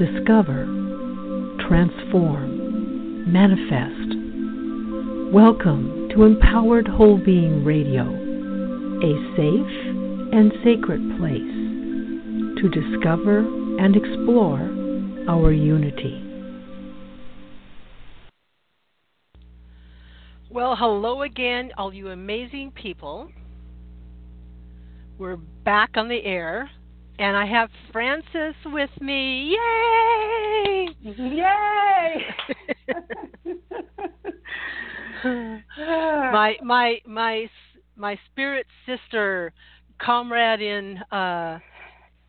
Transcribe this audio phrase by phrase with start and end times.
[0.00, 0.64] discover,
[1.68, 4.16] transform, manifest.
[5.30, 13.40] Welcome to Empowered Whole Being Radio, a safe and sacred place to discover
[13.78, 14.60] and explore
[15.28, 16.24] our unity.
[20.48, 23.30] Well, hello again, all you amazing people.
[25.18, 26.70] We're back on the air,
[27.20, 29.54] and I have Frances with me.
[29.54, 30.88] Yay!
[31.02, 32.24] Yay!
[36.32, 37.46] my my my
[37.94, 39.52] my spirit sister,
[40.00, 41.58] comrade in uh,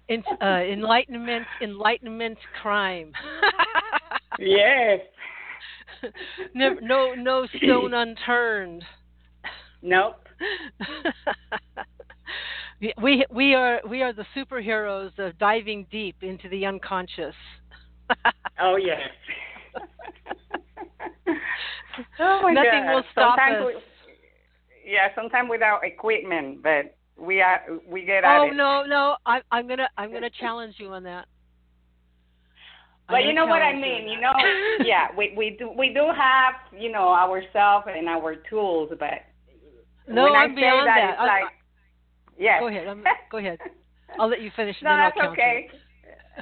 [0.09, 3.13] in uh, enlightenment, enlightenment crime.
[4.39, 4.99] yes.
[6.53, 8.83] no, no, no stone unturned.
[9.81, 10.27] Nope.
[13.01, 17.35] we we are we are the superheroes of diving deep into the unconscious.
[18.59, 19.01] oh yes.
[22.19, 22.93] oh my Nothing God.
[22.93, 23.81] will stop sometimes us.
[24.85, 28.55] We, yeah, sometimes without equipment, but we are we get out oh, it.
[28.55, 29.15] no, no!
[29.25, 31.27] I, I'm gonna I'm gonna challenge you on that.
[33.07, 34.33] I'm But you know what I mean, you know,
[34.85, 39.21] yeah, we we do we do have you know ourselves and our tools, but
[40.07, 41.11] no, when I'm I say beyond that, that.
[41.11, 41.60] it's like
[42.37, 42.59] yes.
[42.59, 42.87] Go ahead.
[42.87, 43.59] I'm, go ahead.
[44.19, 44.75] I'll let you finish.
[44.81, 45.69] and no, that's okay.
[46.37, 46.41] Uh,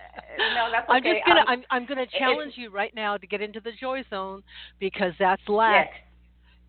[0.55, 0.93] No, that's okay.
[0.97, 3.71] I'm just gonna Um, I'm I'm gonna challenge you right now to get into the
[3.79, 4.43] joy zone
[4.79, 5.89] because that's lack.
[5.91, 6.03] yes,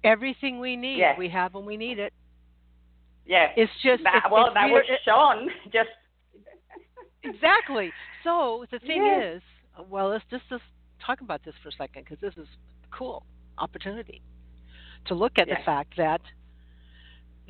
[0.04, 1.16] Everything we need, Yes.
[1.18, 2.12] we have when we need it.
[3.26, 3.52] yes.
[3.56, 5.48] It's just that, it's, well, it's that was shown.
[5.72, 5.90] Just
[7.22, 7.92] exactly.
[8.24, 9.36] So the thing Yes.
[9.36, 9.42] is,
[9.88, 10.62] well, let's just, just
[11.04, 12.48] talk about this for a second because this is
[12.90, 13.24] cool
[13.58, 14.22] opportunity
[15.06, 15.58] to look at Yes.
[15.60, 16.20] the fact that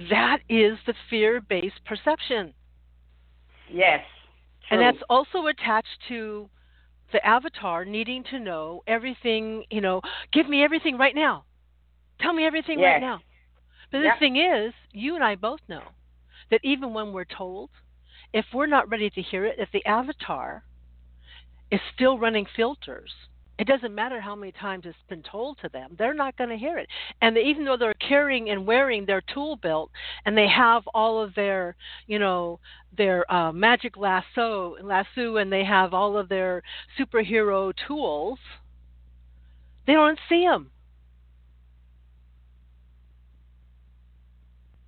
[0.08, 2.54] that is the fear-based perception,
[3.70, 4.04] yes.
[4.70, 6.48] and that's also attached to
[7.12, 9.64] the avatar needing to know everything.
[9.70, 10.00] You know,
[10.32, 11.44] give me everything right now.
[12.20, 13.20] Tell me everything right now.
[13.90, 14.14] But Yeah.
[14.14, 15.82] the thing is, you and I both know
[16.50, 17.70] that even when we're told,
[18.32, 20.64] if we're not ready to hear it, if the avatar
[21.70, 23.12] is still running filters,
[23.60, 26.56] it doesn't matter how many times it's been told to them, they're not going to
[26.56, 26.88] hear it.
[27.20, 29.90] And they, even though they're carrying and wearing their tool belt
[30.24, 31.76] and they have all of their,
[32.06, 32.58] you know,
[32.96, 36.62] their uh, magic lasso, lasso, and they have all of their
[36.98, 38.38] superhero tools,
[39.86, 40.70] they don't see them.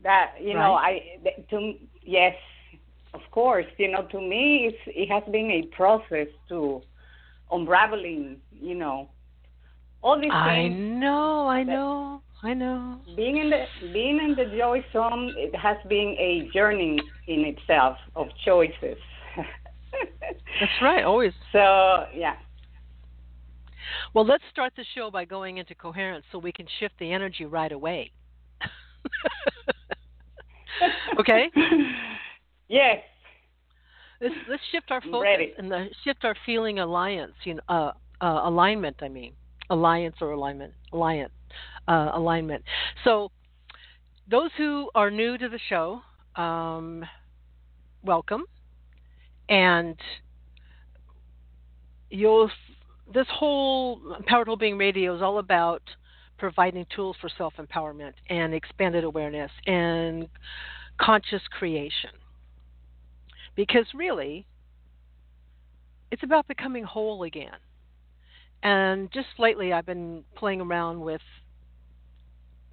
[0.03, 1.01] that you know i
[1.49, 2.35] to yes
[3.15, 6.83] of course you know to me it's it has been a process to
[7.53, 9.09] unraveling you know
[10.03, 12.99] all these I things know, I know, I know.
[13.17, 16.99] being in the being in the joy zone it has been a journey
[17.29, 18.97] in itself of choices
[20.61, 21.33] That's right, always.
[21.53, 22.35] so yeah
[24.15, 27.45] Well, let's start the show by going into coherence so we can shift the energy
[27.45, 28.13] right away.
[31.21, 31.51] okay?
[32.69, 32.99] yes
[34.23, 35.53] Let's let's shift our focus ready.
[35.59, 38.97] and the, shift our feeling alliance, you know, uh, uh, alignment.
[39.03, 39.33] I mean,
[39.69, 41.33] alliance or alignment, alliance,
[41.89, 42.63] uh, alignment.
[43.03, 43.33] So,
[44.31, 46.03] those who are new to the show,
[46.37, 47.05] um,
[48.05, 48.45] welcome,
[49.49, 49.97] and
[52.11, 52.49] you'll.
[53.13, 55.83] This whole Empowered Whole Being Radio is all about
[56.39, 60.29] providing tools for self empowerment and expanded awareness and
[60.99, 62.11] conscious creation
[63.55, 64.47] because really
[66.11, 67.57] it's about becoming whole again.
[68.63, 71.21] And just lately i've been playing around with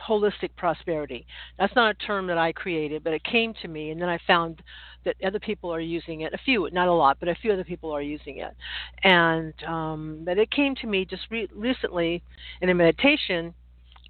[0.07, 1.25] holistic prosperity.
[1.57, 4.19] That's not a term that i created but it came to me and then i
[4.27, 4.61] found
[5.05, 6.33] that other people are using it.
[6.33, 8.55] A few not a lot but a few other people are using it.
[9.03, 12.21] And um, but it came to me just re- recently
[12.61, 13.53] in a meditation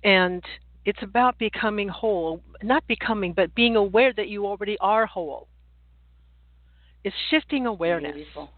[0.03, 0.43] and
[0.85, 2.41] it's about becoming whole.
[2.63, 5.48] Not becoming but being aware that you already are whole
[7.03, 8.15] is shifting awareness.
[8.15, 8.49] Beautiful.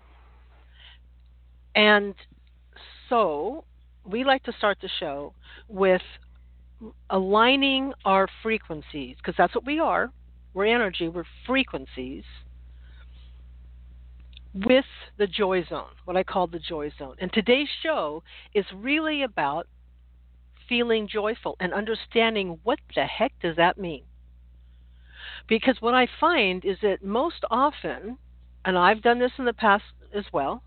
[1.76, 2.16] And
[3.10, 3.66] so
[4.06, 5.34] we like to start the show
[5.68, 6.02] with
[7.10, 10.12] aligning our frequencies, because that's what we are.
[10.54, 12.24] We're energy, we're frequencies,
[14.54, 14.86] with
[15.18, 17.16] the joy zone, what I call the joy zone.
[17.20, 18.24] And today's show
[18.54, 19.68] is really about
[20.68, 24.04] feeling joyful and understanding what the heck does that mean.
[25.48, 28.18] Because what I find is that most often,
[28.66, 30.64] and I've done this in the past as well,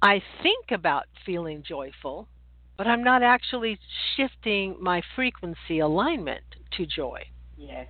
[0.00, 2.28] I think about feeling joyful,
[2.76, 3.78] but I'm not actually
[4.16, 6.42] shifting my frequency alignment
[6.76, 7.22] to joy.
[7.56, 7.86] Yes.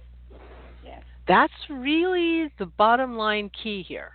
[0.84, 1.02] Yes.
[1.26, 4.12] That's really the bottom line key here.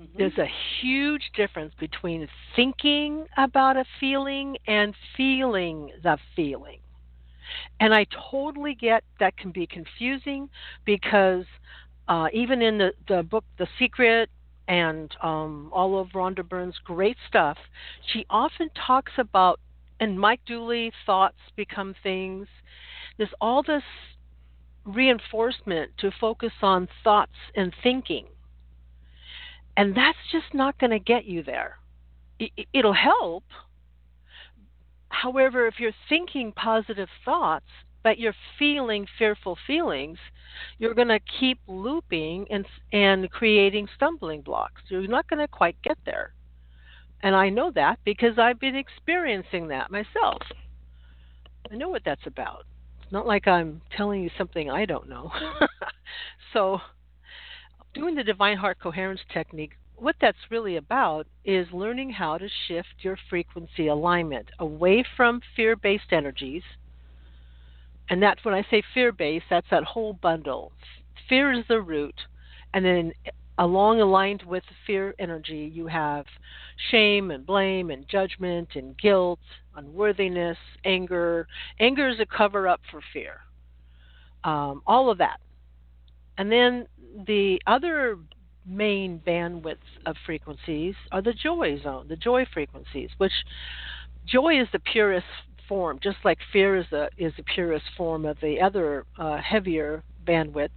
[0.00, 0.18] Mm-hmm.
[0.18, 0.48] There's a
[0.80, 6.78] huge difference between thinking about a feeling and feeling the feeling.
[7.80, 10.48] And I totally get that can be confusing
[10.84, 11.44] because
[12.08, 14.30] uh, even in the, the book The Secret
[14.68, 17.58] and um, all of Rhonda Byrne's great stuff,
[18.12, 19.60] she often talks about,
[20.00, 22.46] and Mike Dooley, thoughts become things.
[23.16, 23.82] There's all this
[24.84, 28.26] reinforcement to focus on thoughts and thinking.
[29.76, 31.78] And that's just not going to get you there.
[32.72, 33.44] It'll help.
[35.08, 37.66] However, if you're thinking positive thoughts,
[38.04, 40.18] but you're feeling fearful feelings,
[40.78, 44.82] you're going to keep looping and and creating stumbling blocks.
[44.88, 46.34] You're not going to quite get there.
[47.22, 50.42] And I know that because I've been experiencing that myself.
[51.72, 52.66] I know what that's about.
[53.02, 55.32] It's not like I'm telling you something I don't know.
[56.52, 56.78] so,
[57.94, 62.94] doing the divine heart coherence technique, what that's really about is learning how to shift
[62.98, 66.62] your frequency alignment away from fear based energies.
[68.10, 70.72] And that's when I say fear based, that's that whole bundle.
[71.28, 72.14] Fear is the root,
[72.74, 73.12] and then
[73.58, 76.26] along aligned with fear energy, you have
[76.90, 79.38] shame and blame and judgment and guilt,
[79.76, 81.46] unworthiness, anger.
[81.80, 83.40] Anger is a cover up for fear.
[84.42, 85.40] Um, all of that.
[86.36, 86.86] And then
[87.26, 88.18] the other
[88.66, 93.32] main bandwidths of frequencies are the joy zone, the joy frequencies, which
[94.26, 95.26] joy is the purest
[95.68, 100.02] form, just like fear is the is the purest form of the other uh, heavier
[100.26, 100.70] bandwidths.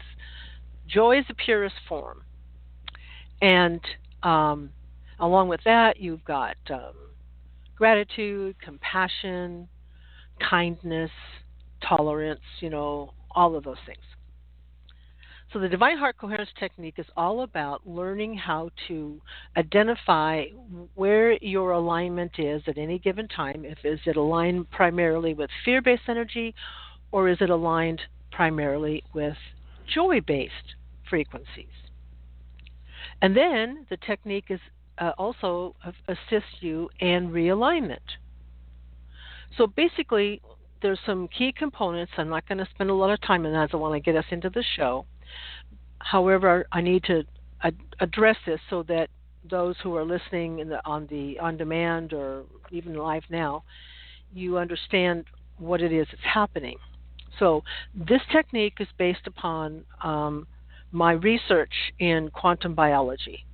[0.87, 2.23] Joy is the purest form,
[3.41, 3.81] and
[4.23, 4.69] um,
[5.19, 6.93] along with that, you've got um,
[7.75, 9.67] gratitude, compassion,
[10.49, 11.11] kindness,
[11.87, 12.41] tolerance.
[12.59, 14.03] You know, all of those things.
[15.53, 19.21] So, the Divine Heart Coherence Technique is all about learning how to
[19.55, 20.43] identify
[20.95, 23.63] where your alignment is at any given time.
[23.63, 26.53] If is it aligned primarily with fear-based energy,
[27.13, 29.37] or is it aligned primarily with
[29.93, 30.75] joy-based
[31.09, 31.65] frequencies?
[33.21, 34.59] And then the technique is
[34.97, 35.75] uh, also
[36.09, 37.97] assists you in realignment.
[39.57, 40.41] So basically,
[40.81, 42.11] there's some key components.
[42.17, 43.69] I'm not going to spend a lot of time on that.
[43.73, 45.05] I want to get us into the show.
[45.99, 47.23] However, I need to
[47.63, 49.09] ad- address this so that
[49.49, 53.63] those who are listening the, on the on demand or even live now,
[54.33, 55.25] you understand
[55.57, 56.77] what it is that's happening.
[57.39, 57.63] So
[57.93, 60.47] this technique is based upon um,
[60.91, 63.45] my research in quantum biology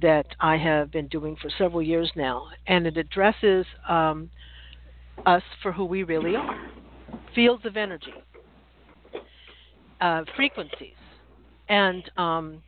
[0.00, 4.30] that I have been doing for several years now, and it addresses um,
[5.26, 6.68] us for who we really are
[7.34, 8.14] fields of energy,
[10.00, 10.94] uh, frequencies,
[11.68, 12.62] and um,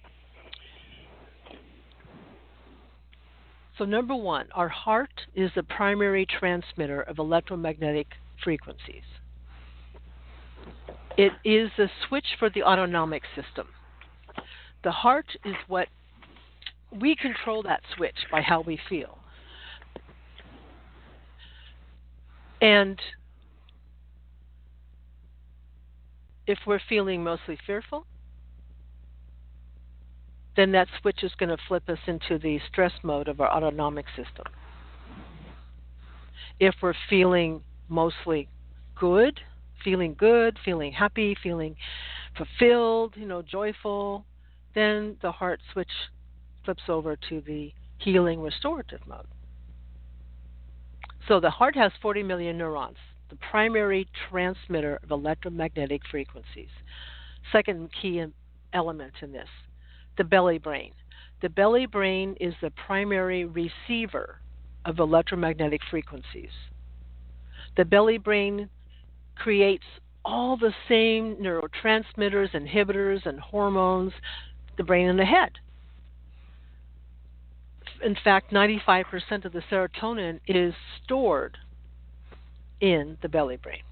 [3.81, 8.08] so, number one, our heart is the primary transmitter of electromagnetic
[8.44, 9.05] frequencies.
[11.17, 13.69] It is the switch for the autonomic system.
[14.85, 15.88] The heart is what
[17.00, 19.17] we control that switch by how we feel.
[22.61, 23.00] And
[26.47, 28.05] if we're feeling mostly fearful,
[30.57, 34.07] then that switch is going to flip us into the stress mode of our autonomic
[34.16, 34.45] system.
[36.59, 38.49] If we're feeling mostly
[38.95, 39.40] good,
[39.83, 41.76] feeling good, feeling happy, feeling
[42.37, 44.25] fulfilled, you know, joyful,
[44.75, 45.88] then the heart switch
[46.64, 49.26] flips over to the healing restorative mode.
[51.28, 52.97] So the heart has 40 million neurons,
[53.30, 56.71] the primary transmitter of electromagnetic frequencies.
[57.52, 58.25] Second key
[58.73, 59.49] element in this
[60.17, 60.93] the belly brain.
[61.43, 64.40] The belly brain is the primary receiver
[64.85, 66.50] of electromagnetic frequencies.
[67.76, 68.69] The belly brain
[69.37, 69.85] creates
[70.25, 74.12] all the same neurotransmitters, inhibitors, and hormones
[74.76, 75.52] the brain and the head.
[78.02, 81.59] In fact, 95% of the serotonin is stored
[82.81, 83.83] in the belly brain.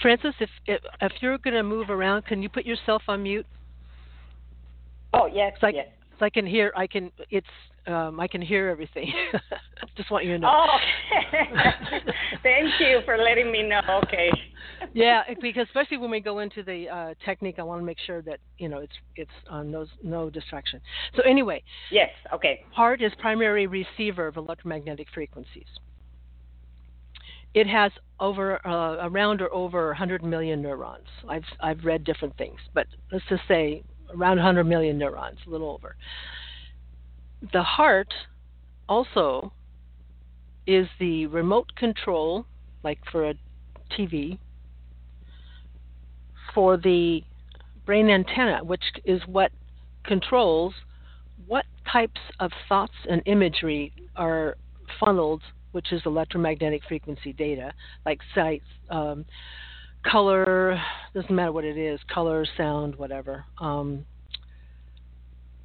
[0.00, 3.46] Frances, if if, if you're going to move around, can you put yourself on mute?
[5.12, 5.86] Oh yes, so I, yes.
[6.18, 6.72] So I can hear.
[6.76, 7.10] I can.
[7.30, 7.46] It's.
[7.86, 9.12] Um, I can hear everything.
[9.96, 10.50] Just want you to know.
[10.52, 10.76] Oh,
[12.42, 13.80] thank you for letting me know.
[14.04, 14.30] Okay.
[14.92, 18.22] yeah, because especially when we go into the uh, technique, I want to make sure
[18.22, 20.80] that you know it's it's uh, no no distraction.
[21.16, 21.62] So anyway.
[21.90, 22.10] Yes.
[22.34, 22.60] Okay.
[22.72, 25.66] Heart is primary receiver of electromagnetic frequencies.
[27.54, 31.06] It has over uh, around or over 100 million neurons.
[31.28, 33.82] I've I've read different things, but let's just say
[34.14, 35.96] around 100 million neurons, a little over.
[37.52, 38.12] The heart
[38.88, 39.52] also
[40.66, 42.46] is the remote control,
[42.82, 43.34] like for a
[43.98, 44.38] TV,
[46.54, 47.22] for the
[47.86, 49.50] brain antenna, which is what
[50.04, 50.74] controls
[51.46, 54.56] what types of thoughts and imagery are
[54.98, 55.42] funneled,
[55.72, 57.72] which is electromagnetic frequency data,
[58.04, 59.24] like sight, um,
[60.04, 60.80] color,
[61.14, 64.04] doesn't matter what it is, color, sound, whatever, um,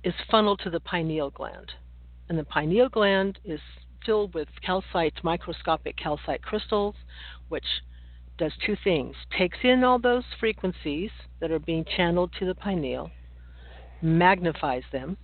[0.04, 1.72] is funneled to the pineal gland.
[2.30, 3.60] And the pineal gland is
[4.06, 6.96] filled with calcite, microscopic calcite crystals,
[7.50, 7.66] which
[8.38, 11.10] does two things takes in all those frequencies
[11.40, 13.10] that are being channeled to the pineal,
[14.02, 15.18] magnifies them,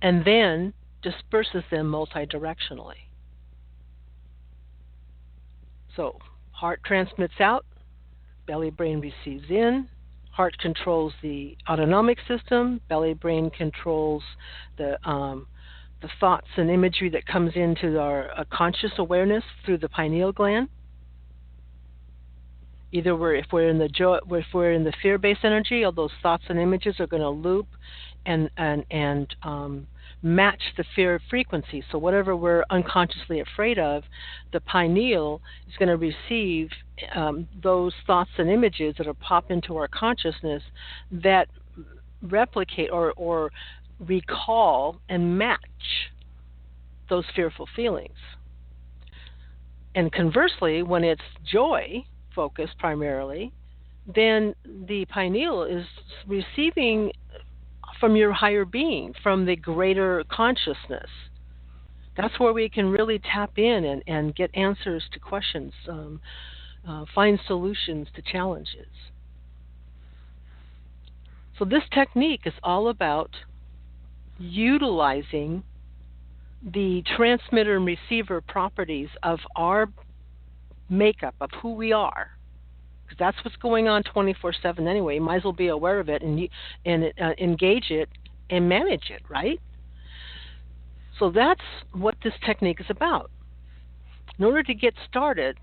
[0.00, 2.94] and then disperses them multidirectionally.
[5.96, 6.18] So,
[6.52, 7.64] heart transmits out,
[8.46, 9.88] belly brain receives in,
[10.30, 14.22] heart controls the autonomic system, belly brain controls
[14.78, 15.46] the um,
[16.00, 20.68] the thoughts and imagery that comes into our uh, conscious awareness through the pineal gland.
[22.90, 26.10] Either we're, if we're in the joy, if we're in the fear-based energy, all those
[26.22, 27.68] thoughts and images are going to loop
[28.26, 29.86] and and and um,
[30.22, 31.82] match the fear frequency.
[31.90, 34.04] So whatever we're unconsciously afraid of,
[34.52, 36.70] the pineal is going to receive
[37.14, 40.62] um, those thoughts and images that are pop into our consciousness
[41.10, 41.48] that
[42.22, 43.50] replicate or or
[43.98, 45.60] recall and match
[47.08, 48.16] those fearful feelings.
[49.94, 53.52] And conversely, when it's joy focused primarily,
[54.06, 55.84] then the pineal is
[56.26, 57.12] receiving
[58.02, 61.08] from your higher being, from the greater consciousness.
[62.16, 66.20] That's where we can really tap in and, and get answers to questions, um,
[66.86, 68.88] uh, find solutions to challenges.
[71.60, 73.30] So, this technique is all about
[74.36, 75.62] utilizing
[76.60, 79.86] the transmitter and receiver properties of our
[80.88, 82.30] makeup, of who we are.
[83.12, 85.16] Because that's what's going on 24 7 anyway.
[85.16, 86.48] You might as well be aware of it and,
[86.84, 88.08] and uh, engage it
[88.48, 89.60] and manage it, right?
[91.18, 91.60] So that's
[91.92, 93.30] what this technique is about.
[94.38, 95.58] In order to get started,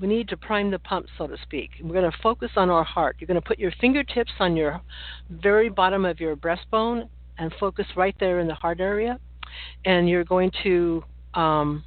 [0.00, 1.70] we need to prime the pump, so to speak.
[1.82, 3.16] We're going to focus on our heart.
[3.18, 4.80] You're going to put your fingertips on your
[5.30, 9.18] very bottom of your breastbone and focus right there in the heart area.
[9.84, 11.84] And you're going to um,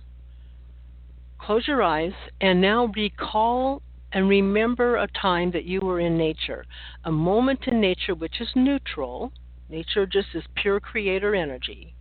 [1.38, 3.82] close your eyes and now recall
[4.14, 6.66] and remember a time that you were in nature,
[7.06, 9.32] a moment in nature which is neutral.
[9.70, 11.96] Nature just is pure creator energy.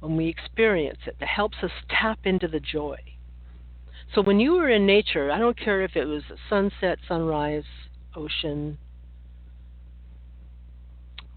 [0.00, 2.98] When we experience it, that helps us tap into the joy.
[4.14, 7.64] So when you were in nature, I don't care if it was sunset, sunrise,
[8.14, 8.78] ocean,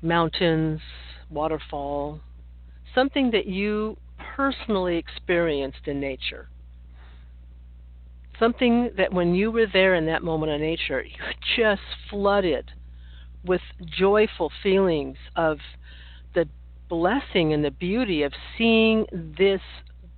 [0.01, 0.81] mountains,
[1.29, 2.19] waterfall,
[2.93, 3.98] something that you
[4.36, 6.50] personally experienced in nature.
[8.39, 11.15] Something that when you were there in that moment of nature, you
[11.56, 12.72] just flooded
[13.46, 15.60] with joyful feelings of
[16.34, 16.48] the
[16.89, 19.06] blessing and the beauty of seeing
[19.38, 19.62] this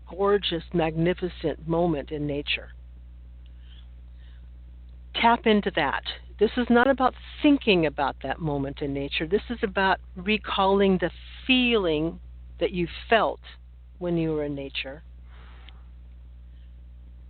[0.09, 2.69] gorgeous, magnificent moment in nature.
[5.13, 6.03] Tap into that
[6.39, 9.25] this is not about thinking about that moment in nature.
[9.25, 11.09] This is about recalling the
[11.47, 12.19] feeling
[12.59, 13.39] that you felt
[13.97, 15.01] when you were in nature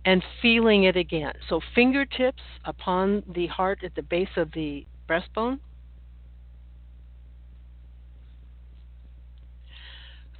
[0.08, 1.34] and feeling it again.
[1.50, 5.58] So, fingertips upon the heart at the base of the breastbone.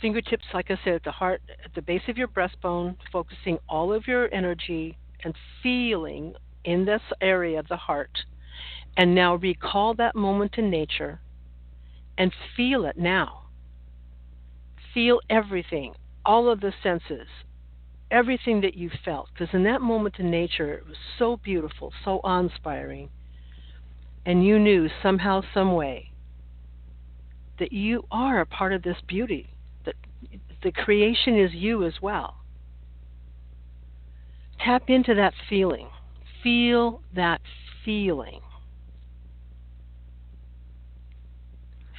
[0.01, 3.93] Fingertips, like I said, at the heart, at the base of your breastbone, focusing all
[3.93, 6.33] of your energy and feeling
[6.65, 8.25] in this area of the heart
[8.97, 11.21] and now recall that moment in nature
[12.17, 13.43] and feel it now.
[14.95, 15.93] Feel everything,
[16.25, 17.29] all of the senses,
[18.11, 19.29] everything that you felt.
[19.33, 23.11] Because in that moment in nature, it was so beautiful, so awe inspiring.
[24.27, 26.11] And you knew somehow, some way,
[27.59, 29.51] that you are a part of this beauty,
[29.85, 29.95] that
[30.63, 32.37] the creation is you as well.
[34.65, 35.89] Tap into that feeling.
[36.43, 37.41] Feel that
[37.85, 38.41] feeling.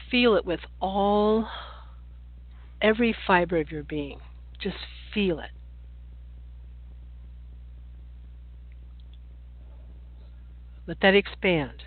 [0.10, 1.48] feel it with all,
[2.82, 4.20] every fiber of your being.
[4.62, 4.78] Just
[5.14, 5.52] feel it.
[10.90, 11.84] Let that expand.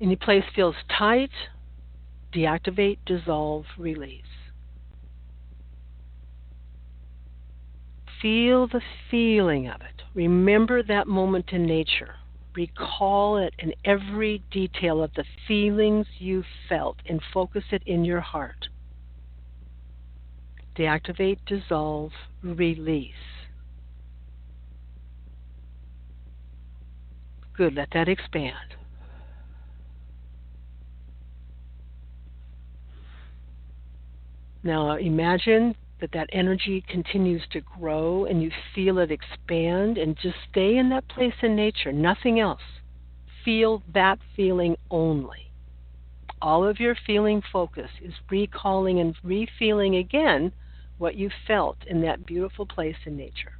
[0.00, 1.28] Any place feels tight,
[2.32, 4.22] deactivate, dissolve, release.
[8.22, 10.04] Feel the feeling of it.
[10.14, 12.14] Remember that moment in nature.
[12.56, 18.20] recall it in every detail of the feelings you felt and focus it in your
[18.22, 18.68] heart.
[20.74, 22.12] Deactivate, dissolve,
[22.42, 23.37] release.
[27.58, 28.54] Good, let that expand.
[34.62, 40.36] Now imagine that that energy continues to grow and you feel it expand and just
[40.48, 42.60] stay in that place in nature, nothing else.
[43.44, 45.50] Feel that feeling only.
[46.40, 50.52] All of your feeling focus is recalling and re-feeling again
[50.98, 53.57] what you felt in that beautiful place in nature.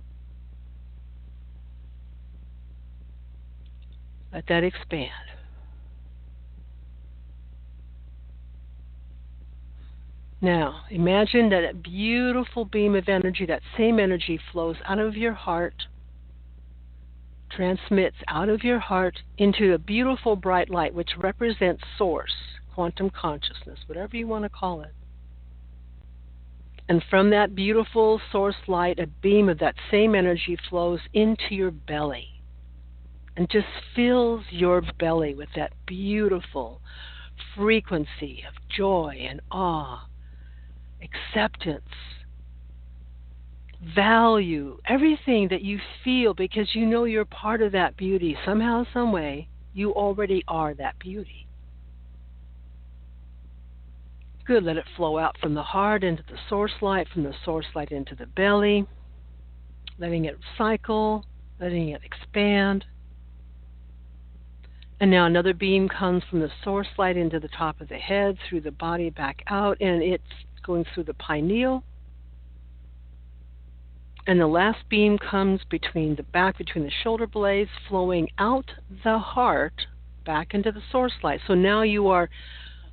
[4.32, 5.10] Let that expand.
[10.40, 15.32] Now, imagine that a beautiful beam of energy, that same energy flows out of your
[15.32, 15.74] heart,
[17.50, 22.34] transmits out of your heart into a beautiful bright light, which represents source,
[22.72, 24.92] quantum consciousness, whatever you want to call it.
[26.88, 31.72] And from that beautiful source light, a beam of that same energy flows into your
[31.72, 32.37] belly
[33.38, 36.82] and just fills your belly with that beautiful
[37.56, 40.02] frequency of joy and awe
[41.00, 41.84] acceptance,
[43.94, 48.36] value, everything that you feel because you know you're part of that beauty.
[48.44, 51.46] Somehow, some way, you already are that beauty.
[54.46, 54.64] Good.
[54.64, 57.92] Let it flow out from the heart into the source light, from the source light
[57.92, 58.84] into the belly,
[59.98, 61.24] letting it cycle,
[61.60, 62.84] letting it expand.
[65.00, 68.36] And now another beam comes from the source light into the top of the head,
[68.48, 70.24] through the body, back out, and it's
[70.64, 71.84] going through the pineal.
[74.26, 78.70] And the last beam comes between the back, between the shoulder blades, flowing out
[79.04, 79.86] the heart
[80.26, 81.40] back into the source light.
[81.46, 82.28] So now you are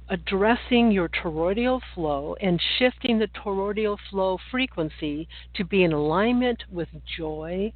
[0.08, 6.88] addressing your toroidal flow and shifting the toroidal flow frequency to be in alignment with
[7.18, 7.74] joy,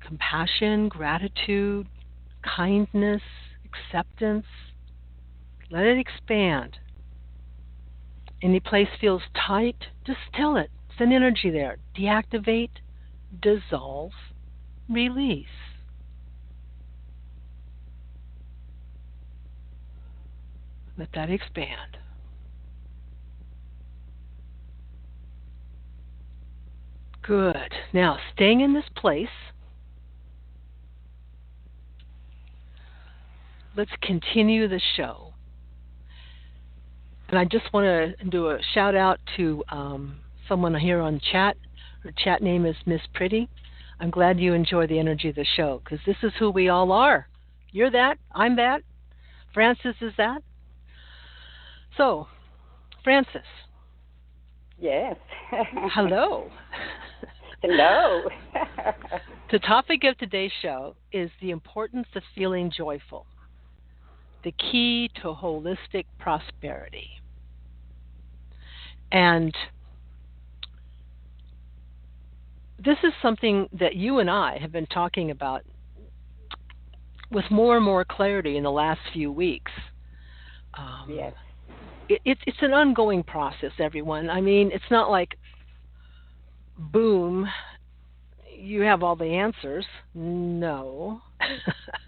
[0.00, 1.88] compassion, gratitude,
[2.56, 3.22] kindness,
[3.64, 4.46] acceptance.
[5.70, 6.78] Let it expand.
[8.42, 10.20] Any place feels tight, just
[10.56, 10.70] it.
[10.96, 11.78] Send energy there.
[11.98, 12.70] Deactivate,
[13.40, 14.12] dissolve,
[14.88, 15.46] release.
[20.98, 21.98] Let that expand.
[27.22, 27.74] Good.
[27.92, 29.28] Now, staying in this place,
[33.76, 35.34] let's continue the show.
[37.28, 41.56] And I just want to do a shout out to um, someone here on chat.
[42.02, 43.48] Her chat name is Miss Pretty.
[44.00, 46.92] I'm glad you enjoy the energy of the show because this is who we all
[46.92, 47.28] are.
[47.72, 48.18] You're that.
[48.32, 48.82] I'm that.
[49.52, 50.42] Frances is that.
[51.96, 52.28] So,
[53.02, 53.42] Frances.
[54.78, 55.16] Yes.
[55.94, 56.50] Hello.
[57.62, 58.22] Hello.
[59.50, 63.26] the topic of today's show is the importance of feeling joyful
[64.46, 67.08] the key to holistic prosperity.
[69.10, 69.52] And
[72.78, 75.64] this is something that you and I have been talking about
[77.32, 79.72] with more and more clarity in the last few weeks.
[80.74, 81.32] Um, yes.
[82.08, 84.30] It, it, it's an ongoing process, everyone.
[84.30, 85.36] I mean, it's not like,
[86.78, 87.48] boom,
[88.56, 89.86] you have all the answers.
[90.14, 91.20] No.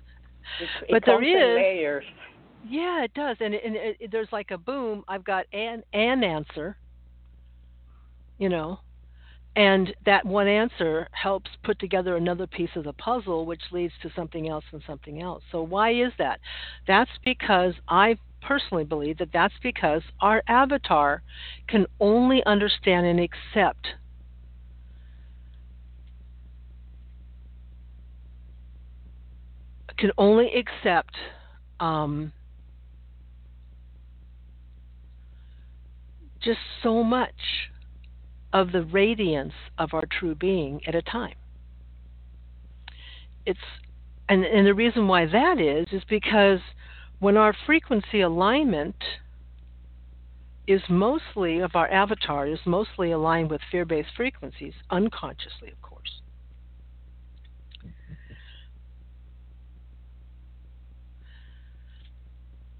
[0.91, 2.05] but there is layers.
[2.69, 5.05] Yeah, it does, and, and it, it, there's like a boom.
[5.09, 6.77] I've got an an answer,
[8.39, 8.81] you know,
[9.57, 14.11] and that one answer helps put together another piece of the puzzle, which leads to
[14.15, 15.43] something else and something else.
[15.51, 16.41] So why is that?
[16.87, 21.23] That's because I personally believe that that's because our avatar
[21.69, 23.87] can only understand and accept
[29.99, 31.15] can only accept
[31.81, 32.33] um,
[36.41, 37.35] just so much
[38.53, 41.35] of the radiance of our true being at a time.
[43.45, 43.59] It's
[44.29, 46.61] and, and the reason why that is is because
[47.19, 48.97] when our frequency alignment
[50.67, 55.88] is mostly of our avatar is mostly aligned with fear-based frequencies unconsciously of course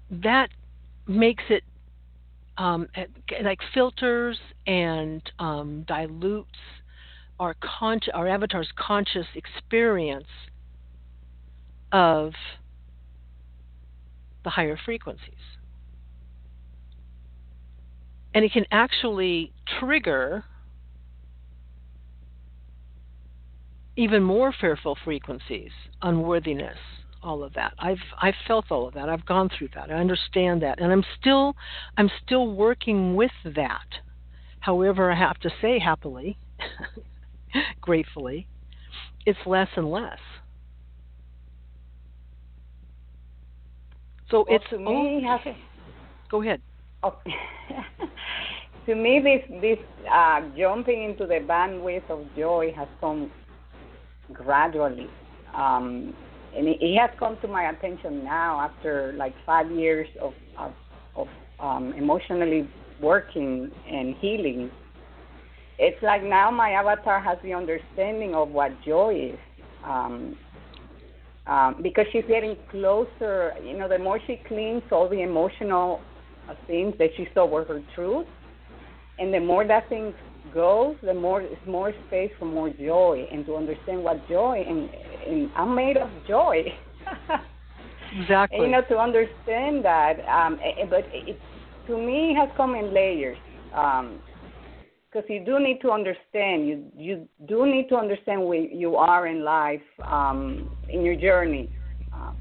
[0.09, 0.49] that
[1.07, 1.63] makes it
[2.57, 2.87] um,
[3.43, 6.49] like filters and um, dilutes
[7.39, 10.27] our con- our avatar's conscious experience
[11.91, 12.33] of
[14.43, 15.33] the higher frequencies.
[18.33, 20.43] And it can actually trigger
[23.95, 26.77] even more fearful frequencies, unworthiness,
[27.21, 27.73] all of that.
[27.79, 29.09] I've I've felt all of that.
[29.09, 29.91] I've gone through that.
[29.91, 31.53] I understand that, and I'm still
[31.97, 33.87] I'm still working with that.
[34.59, 36.37] However, I have to say happily,
[37.81, 38.47] gratefully,
[39.25, 40.19] it's less and less.
[44.29, 45.27] So well, it's to me.
[46.31, 46.61] Go ahead.
[47.01, 47.15] Oh,
[48.85, 49.79] to me, this this
[50.11, 53.31] uh, jumping into the bandwidth of joy has come
[54.33, 55.07] gradually.
[55.55, 56.13] Um,
[56.55, 60.73] and it, it, has come to my attention now after like five years of of,
[61.15, 61.27] of
[61.59, 62.67] um, emotionally
[63.01, 64.71] working and healing.
[65.77, 69.39] It's like now my avatar has the understanding of what joy is,
[69.85, 70.37] um,
[71.47, 73.53] um, because she's getting closer.
[73.63, 76.01] You know, the more she cleans all the emotional
[76.49, 78.27] uh, things that she saw were her truth,
[79.19, 80.13] and the more that thing
[80.53, 84.89] goes, the more it's more space for more joy and to understand what joy and,
[85.27, 86.65] and I'm made of joy.
[88.21, 88.57] exactly.
[88.59, 91.39] And, you know, to understand that, um, eh, eh, but it
[91.87, 93.37] to me it has come in layers.
[93.75, 94.19] Um,
[95.11, 99.27] because you do need to understand you you do need to understand where you are
[99.27, 101.69] in life um, in your journey
[102.13, 102.35] um,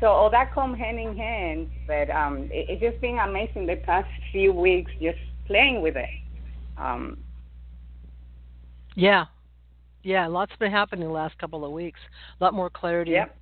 [0.00, 3.76] so all that come hand in hand but um, it, it's just been amazing the
[3.86, 6.08] past few weeks just playing with it
[6.78, 7.18] um,
[8.94, 9.26] yeah,
[10.02, 12.00] yeah, lots been happening the last couple of weeks.
[12.40, 13.12] A lot more clarity.
[13.12, 13.36] Yep.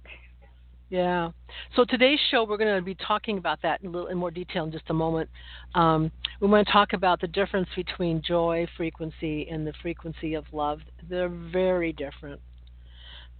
[0.88, 1.30] Yeah.
[1.74, 4.64] So today's show, we're going to be talking about that in, little, in more detail
[4.64, 5.28] in just a moment.
[5.74, 10.44] Um, we want to talk about the difference between joy frequency and the frequency of
[10.52, 10.78] love.
[11.08, 12.40] They're very different,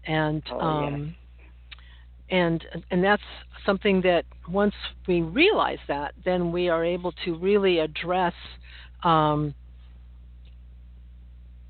[0.06, 1.14] and oh, um,
[2.30, 3.22] and and that's
[3.64, 4.74] something that once
[5.06, 8.34] we realize that, then we are able to really address.
[9.04, 9.54] Um,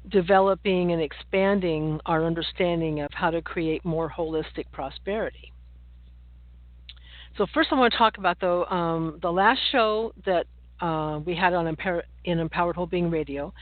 [0.09, 5.53] developing and expanding our understanding of how to create more holistic prosperity.
[7.37, 10.47] So first, I want to talk about though um, the last show that
[10.81, 13.53] uh, we had on Empower- in Empowered Whole Being Radio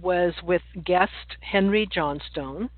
[0.00, 2.70] was with guest Henry Johnstone,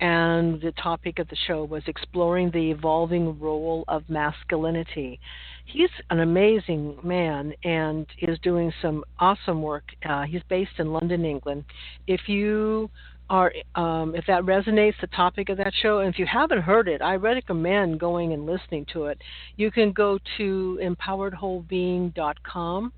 [0.00, 5.18] and the topic of the show was exploring the evolving role of masculinity.
[5.64, 9.84] He's an amazing man and is doing some awesome work.
[10.08, 11.64] Uh, he's based in London, England.
[12.06, 12.90] If you
[13.30, 16.88] are, um, if that resonates, the topic of that show, and if you haven't heard
[16.88, 19.18] it, I recommend going and listening to it.
[19.56, 22.92] You can go to empoweredwholebeing.com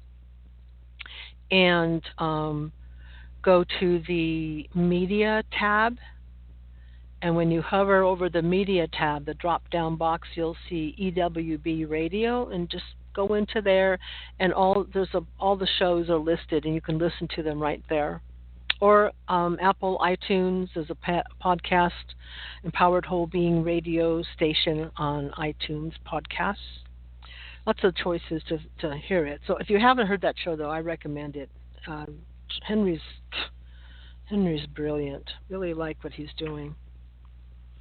[1.51, 2.71] and um,
[3.43, 5.97] go to the media tab
[7.23, 11.89] and when you hover over the media tab, the drop down box, you'll see EWB
[11.91, 13.99] radio and just go into there
[14.39, 17.61] and all there's a, all the shows are listed and you can listen to them
[17.61, 18.23] right there.
[18.81, 21.91] Or um, Apple iTunes, is a pa- podcast,
[22.63, 26.55] Empowered Whole Being radio station on iTunes podcasts.
[27.67, 29.41] Lots of choices to, to hear it.
[29.49, 31.51] So if you haven't heard that show, though, I recommend it.
[31.89, 32.07] Uh,
[32.67, 33.01] Henry's
[34.27, 35.29] Henry's brilliant.
[35.49, 36.75] Really like what he's doing.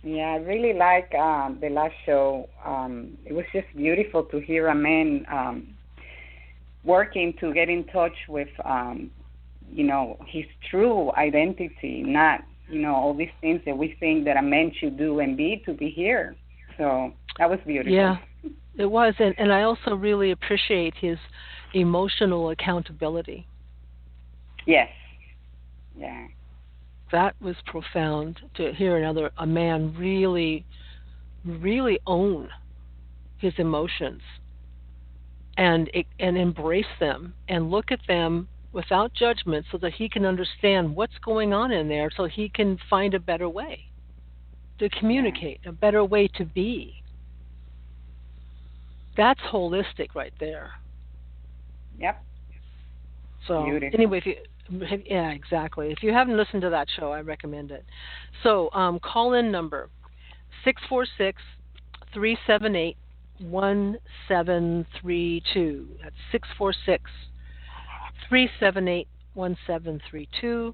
[0.04, 2.48] Yeah, I really like um, the last show.
[2.64, 5.68] Um, it was just beautiful to hear a man um,
[6.84, 9.12] working to get in touch with, um,
[9.72, 14.38] you know, his true identity, not, you know, all these things that we think that
[14.38, 16.36] a man should do and be to be here.
[16.78, 17.92] So that was beautiful.
[17.92, 18.18] Yeah,
[18.78, 21.18] it was, and and I also really appreciate his
[21.74, 23.48] emotional accountability.
[24.66, 24.90] Yes.
[25.98, 26.28] Yeah
[27.12, 30.66] that was profound to hear another a man really
[31.46, 32.50] really own
[33.38, 34.22] his emotions
[35.58, 35.90] and
[36.20, 41.18] and embrace them and look at them without judgment so that he can understand what's
[41.24, 43.80] going on in there so he can find a better way
[44.80, 46.94] to communicate a better way to be.
[49.16, 50.72] That's holistic right there.
[51.98, 52.24] Yep.
[53.48, 53.98] So Beautiful.
[53.98, 54.36] anyway if you
[54.70, 55.92] yeah, exactly.
[55.92, 57.86] If you haven't listened to that show, I recommend it.
[58.44, 59.90] So, um, call in number
[60.64, 61.42] 646
[62.14, 62.96] 378
[63.40, 65.88] 1732.
[66.02, 67.12] That's 646
[68.30, 70.74] 378 1732.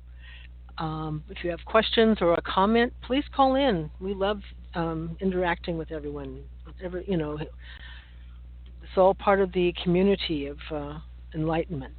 [0.77, 3.91] Um, if you have questions or a comment, please call in.
[3.99, 4.41] We love
[4.73, 6.41] um, interacting with everyone.
[6.83, 10.97] Every, you know, it's all part of the community of uh,
[11.35, 11.93] enlightenment.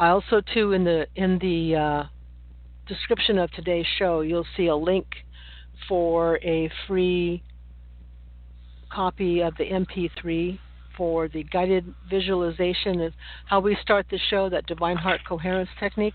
[0.00, 2.04] I also too in the in the uh,
[2.88, 5.06] description of today's show you'll see a link
[5.86, 7.42] for a free
[8.90, 10.58] copy of the MP3
[10.96, 13.12] for the guided visualization of
[13.44, 16.14] how we start the show, that divine heart coherence technique.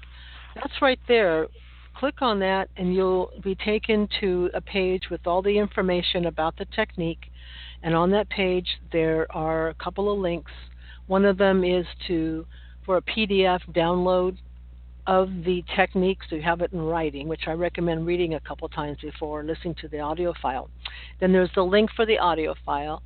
[0.56, 1.48] That's right there.
[1.95, 6.58] Click on that, and you'll be taken to a page with all the information about
[6.58, 7.32] the technique.
[7.84, 10.52] And on that page, there are a couple of links.
[11.08, 12.45] One of them is to
[12.86, 14.38] for a PDF download
[15.08, 18.67] of the technique, so you have it in writing, which I recommend reading a couple
[18.69, 20.69] times before listening to the audio file.
[21.19, 23.04] Then there's the link for the audio file,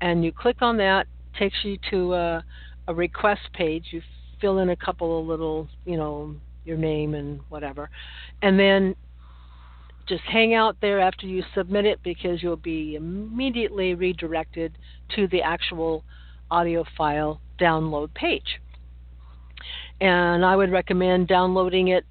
[0.00, 1.06] and you click on that,
[1.38, 2.44] takes you to a,
[2.88, 3.86] a request page.
[3.90, 4.00] You
[4.40, 7.90] fill in a couple of little, you know, your name and whatever,
[8.40, 8.94] and then
[10.08, 14.76] just hang out there after you submit it because you'll be immediately redirected
[15.14, 16.02] to the actual
[16.50, 18.60] audio file download page
[20.02, 22.04] and I would recommend downloading it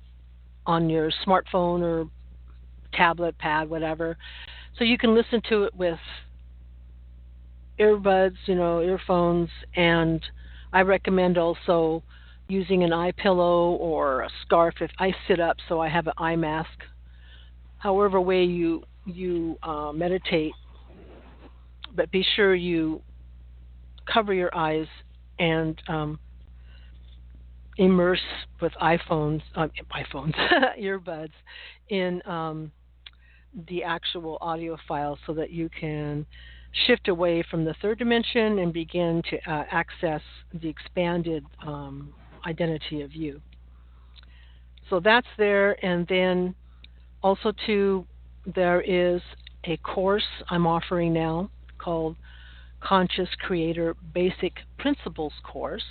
[0.66, 2.10] on your smartphone or
[2.94, 4.18] tablet, pad, whatever,
[4.78, 6.00] so you can listen to it with
[7.78, 10.24] earbuds, you know, earphones, and
[10.72, 12.02] I recommend also
[12.48, 16.14] using an eye pillow or a scarf if I sit up, so I have an
[16.18, 16.70] eye mask.
[17.78, 20.54] However way you you uh, meditate,
[21.94, 23.02] but be sure you
[24.06, 24.88] cover your eyes
[25.40, 26.20] and um,
[27.82, 28.22] immerse
[28.62, 30.36] with iPhones, uh, iPhones,
[30.80, 31.32] earbuds
[31.90, 32.72] in um,
[33.68, 36.24] the actual audio file so that you can
[36.86, 40.22] shift away from the third dimension and begin to uh, access
[40.62, 42.14] the expanded um,
[42.46, 43.42] identity of you.
[44.90, 46.54] So that's there, and then
[47.24, 48.06] also too,
[48.56, 49.22] there is
[49.64, 52.16] a course I'm offering now called
[52.80, 55.84] Conscious Creator Basic Principles Course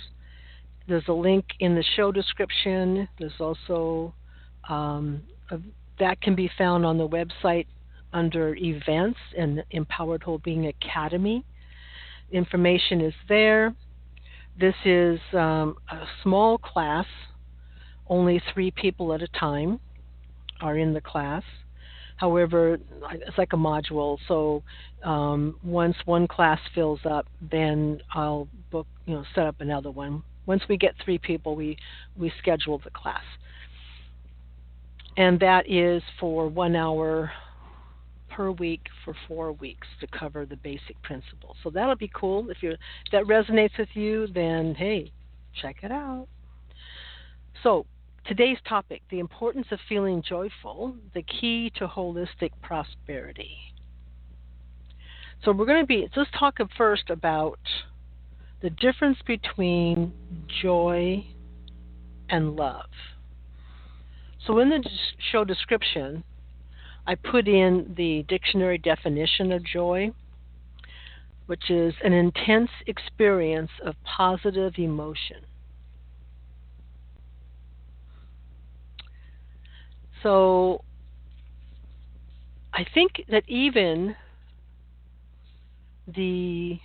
[0.87, 3.07] there's a link in the show description.
[3.19, 4.13] There's also
[4.67, 5.59] um, a,
[5.99, 7.67] that can be found on the website
[8.13, 11.45] under events and Empowered Whole Being Academy.
[12.31, 13.73] Information is there.
[14.59, 17.05] This is um, a small class,
[18.07, 19.79] only three people at a time
[20.59, 21.43] are in the class.
[22.17, 22.77] However,
[23.13, 24.17] it's like a module.
[24.27, 24.61] So
[25.03, 30.23] um, once one class fills up, then I'll book, you know, set up another one
[30.45, 31.77] once we get three people, we,
[32.17, 33.23] we schedule the class.
[35.17, 37.31] And that is for one hour
[38.29, 41.57] per week for four weeks to cover the basic principles.
[41.63, 42.49] So that'll be cool.
[42.49, 42.77] If, you if
[43.11, 45.11] that resonates with you, then hey,
[45.61, 46.27] check it out.
[47.61, 47.85] So
[48.25, 53.57] today's topic the importance of feeling joyful, the key to holistic prosperity.
[55.43, 57.59] So we're going to be, let's talk first about
[58.61, 60.13] the difference between
[60.61, 61.25] joy
[62.29, 62.85] and love.
[64.45, 64.87] So, in the
[65.31, 66.23] show description,
[67.05, 70.11] I put in the dictionary definition of joy,
[71.47, 75.37] which is an intense experience of positive emotion.
[80.23, 80.83] So,
[82.73, 84.15] I think that even
[86.07, 86.79] the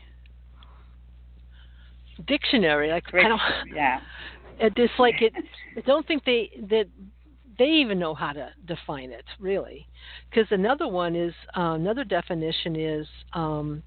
[2.26, 2.90] dictionary.
[2.90, 3.40] Like I don't,
[3.74, 4.00] yeah.
[4.58, 5.34] It's like it.
[5.76, 6.86] I don't think they that
[7.58, 9.86] they even know how to define it really,
[10.30, 13.82] because another one is uh, another definition is um,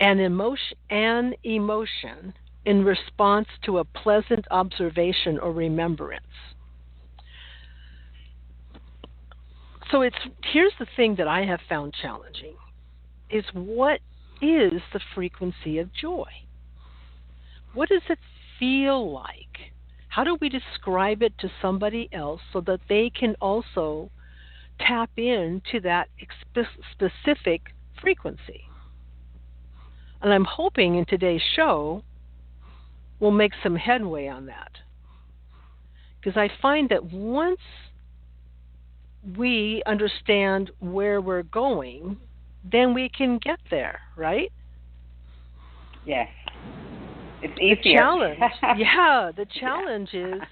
[0.00, 2.34] an emotion an emotion
[2.64, 6.24] in response to a pleasant observation or remembrance.
[9.90, 10.16] So it's
[10.52, 12.56] here's the thing that I have found challenging
[13.30, 14.00] is what
[14.40, 16.30] is the frequency of joy?
[17.74, 18.18] What does it
[18.58, 19.72] feel like?
[20.08, 24.10] How do we describe it to somebody else so that they can also
[24.78, 26.08] tap into that
[26.92, 28.62] specific frequency?
[30.22, 32.02] And I'm hoping in today's show
[33.20, 34.72] we'll make some headway on that.
[36.20, 37.60] Because I find that once
[39.36, 42.16] we understand where we're going,
[42.70, 44.52] then we can get there, right?
[46.04, 46.28] Yes.
[47.42, 47.76] It's easier.
[47.76, 48.38] The challenge.
[48.78, 50.36] yeah, the challenge yeah.
[50.36, 50.42] is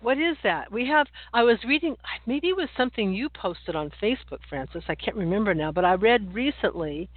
[0.00, 0.70] what is that?
[0.70, 4.82] We have I was reading maybe it was something you posted on Facebook, Frances.
[4.88, 7.08] I can't remember now, but I read recently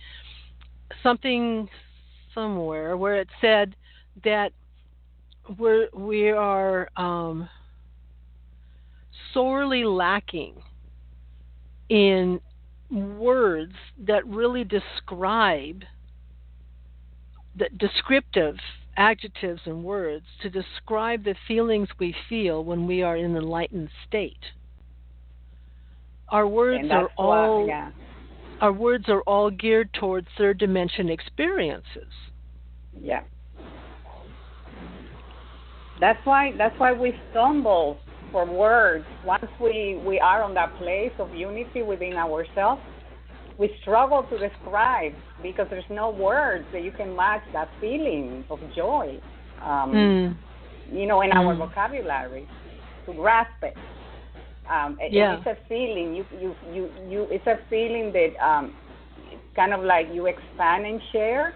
[1.04, 1.68] something
[2.34, 3.76] somewhere where it said
[4.24, 4.52] that
[5.58, 7.50] we're we are um,
[9.34, 10.62] sorely lacking
[11.90, 12.40] in
[12.90, 13.74] words
[14.06, 15.84] that really describe
[17.56, 18.56] the descriptive
[18.96, 23.90] adjectives and words to describe the feelings we feel when we are in an enlightened
[24.08, 24.38] state.
[26.30, 27.92] our words are all yeah.
[28.60, 32.12] our words are all geared towards third dimension experiences.
[33.00, 33.22] Yeah.
[36.00, 38.00] That's why that's why we stumble
[38.32, 39.06] for words.
[39.26, 42.82] Once we, we are on that place of unity within ourselves,
[43.58, 48.60] we struggle to describe because there's no words that you can match that feeling of
[48.76, 49.20] joy.
[49.64, 50.38] Um, mm.
[50.92, 51.36] You know, in mm.
[51.36, 51.62] our Hmm.
[51.62, 52.48] vocabulary,
[53.06, 53.76] to grasp it.
[54.70, 55.38] Um, yeah.
[55.38, 56.16] It's a feeling.
[56.16, 57.28] You, you, you, you.
[57.32, 58.76] It's a feeling that um,
[59.56, 61.56] kind of like you expand and share,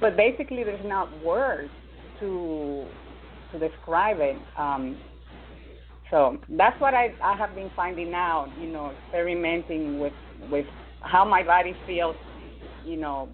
[0.00, 1.70] but basically there's not words
[2.20, 2.86] to
[3.52, 4.36] to describe it.
[4.58, 4.96] Um,
[6.10, 10.12] so that's what I, I have been finding out, you know, experimenting with
[10.50, 10.66] with
[11.00, 12.16] how my body feels,
[12.84, 13.28] you know,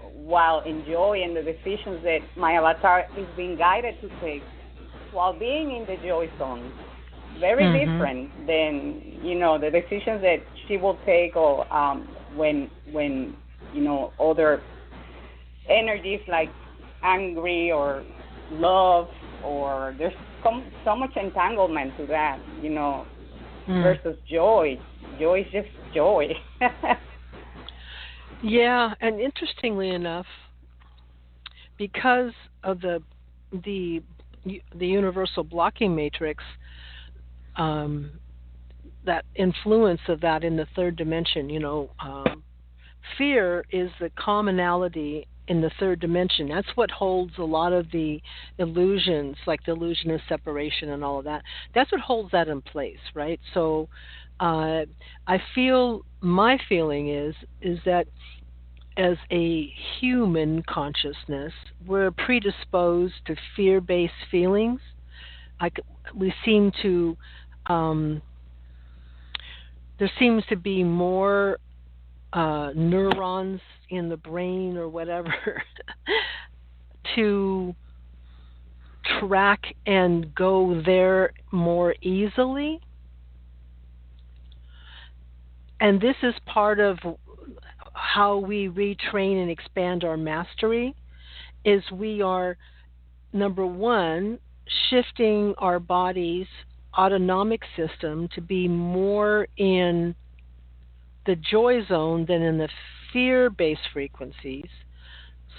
[0.00, 4.42] while enjoying the decisions that my avatar is being guided to take
[5.10, 6.72] while being in the joy zone.
[7.38, 7.86] Very Mhm.
[7.86, 13.36] different than, you know, the decisions that she will take or um when when,
[13.72, 14.64] you know, other
[15.68, 16.50] energies like
[17.02, 18.04] angry or
[18.50, 19.08] love
[19.40, 23.06] or there's so, so much entanglement to that, you know,
[23.68, 23.82] Mm.
[23.82, 24.76] versus joy.
[25.20, 26.28] Joy is just joy.
[28.44, 30.26] Yeah, and interestingly enough,
[31.78, 32.32] because
[32.64, 33.00] of the
[33.64, 34.02] the
[34.74, 36.42] the universal blocking matrix,
[37.54, 38.10] um,
[39.04, 42.42] that influence of that in the third dimension, you know, um,
[43.16, 46.48] fear is the commonality in the third dimension.
[46.48, 48.20] That's what holds a lot of the
[48.58, 51.42] illusions, like the illusion of separation and all of that.
[51.74, 53.40] That's what holds that in place, right?
[53.54, 53.88] So,
[54.40, 54.84] uh,
[55.26, 58.06] I feel my feeling is is that
[58.96, 61.52] as a human consciousness,
[61.86, 64.80] we're predisposed to fear-based feelings.
[65.60, 65.80] Like
[66.14, 67.16] we seem to,
[67.66, 68.20] um,
[69.98, 71.58] there seems to be more
[72.32, 73.60] uh, neurons
[73.92, 75.62] in the brain or whatever
[77.14, 77.74] to
[79.20, 82.80] track and go there more easily.
[85.80, 86.98] And this is part of
[87.92, 90.94] how we retrain and expand our mastery
[91.64, 92.56] is we are
[93.32, 94.38] number 1
[94.88, 96.46] shifting our body's
[96.96, 100.14] autonomic system to be more in
[101.26, 102.68] the joy zone than in the
[103.12, 104.68] fear based frequencies.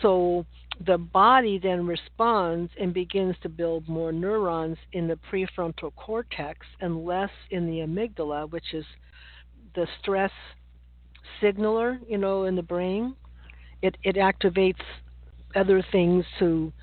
[0.01, 0.45] So
[0.85, 7.05] the body then responds and begins to build more neurons in the prefrontal cortex and
[7.05, 8.85] less in the amygdala, which is
[9.75, 10.31] the stress
[11.41, 13.15] signaler, you know, in the brain.
[13.81, 14.81] It it activates
[15.55, 16.73] other things to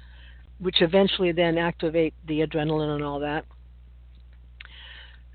[0.60, 3.44] which eventually then activate the adrenaline and all that.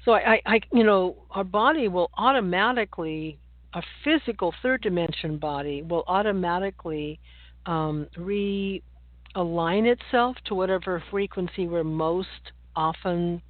[0.06, 3.40] So I, I, you know, our body will automatically,
[3.76, 7.20] a physical third dimension body will automatically
[7.66, 13.42] um, realign itself to whatever frequency we're most often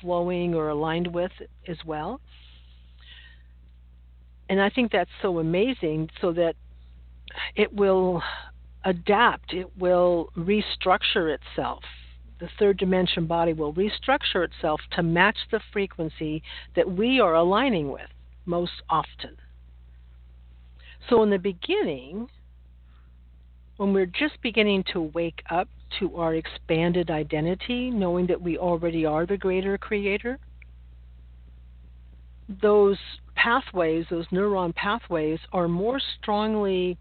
[0.00, 1.32] flowing or aligned with
[1.68, 2.20] as well.
[4.48, 6.56] And I think that's so amazing, so that
[7.54, 8.22] it will
[8.84, 11.82] adapt, it will restructure itself
[12.40, 16.42] the third dimension body will restructure itself to match the frequency
[16.74, 18.10] that we are aligning with
[18.46, 19.36] most often.
[21.08, 22.28] So, in the beginning,
[23.76, 29.04] when we're just beginning to wake up to our expanded identity, knowing that we already
[29.04, 30.38] are the greater creator,
[32.60, 32.98] those
[33.34, 36.96] pathways, those neuron pathways, are more strongly,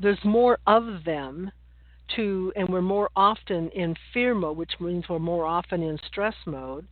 [0.00, 1.50] there's more of them
[2.16, 6.34] to, and we're more often in fear mode, which means we're more often in stress
[6.46, 6.86] mode.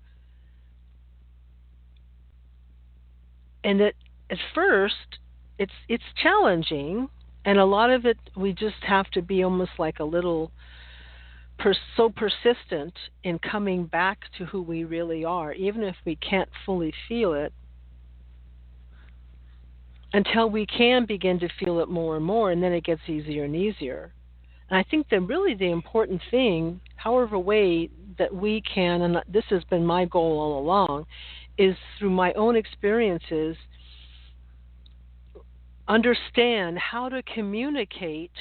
[3.67, 3.95] And that
[4.31, 5.19] at first,
[5.59, 7.09] it's it's challenging,
[7.45, 10.53] and a lot of it we just have to be almost like a little
[11.59, 16.49] per, so persistent in coming back to who we really are, even if we can't
[16.65, 17.53] fully feel it,
[20.13, 23.43] until we can begin to feel it more and more, and then it gets easier
[23.43, 24.13] and easier.
[24.71, 29.45] And I think that really the important thing, however way that we can, and this
[29.51, 31.07] has been my goal all along,
[31.59, 33.57] is through my own experiences,
[35.89, 38.33] understand how to communicate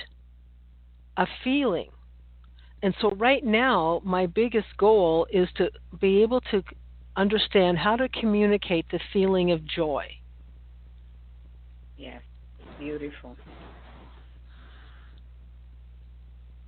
[1.17, 1.89] a feeling.
[2.81, 6.61] And so right now, my biggest goal is to be able to
[7.15, 10.05] understand how to communicate the feeling of joy.
[11.97, 12.21] Yes,
[12.77, 13.37] beautiful.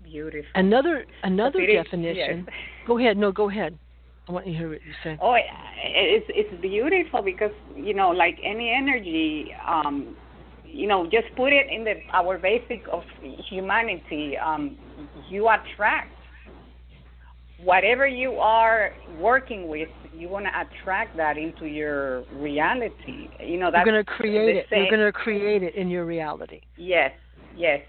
[0.03, 0.49] Beautiful.
[0.55, 2.45] Another another But it is- definition.
[2.47, 2.55] yes.
[2.87, 3.17] Go ahead.
[3.17, 3.77] No, go ahead.
[4.28, 5.17] I want you to hear what you say.
[5.21, 10.15] Oh, it's it's beautiful because you know, like any energy, um,
[10.65, 13.03] you know, just put it in the our basic of
[13.49, 14.36] humanity.
[14.38, 14.78] Um,
[15.30, 16.11] you attract
[17.63, 19.89] whatever you are working with.
[20.13, 23.30] You want to attract that into your reality.
[23.39, 24.65] You know, that's you're going to create it.
[24.69, 24.80] Same.
[24.82, 26.61] You're going to create it in your reality.
[26.75, 27.11] Yes,
[27.55, 27.80] yes.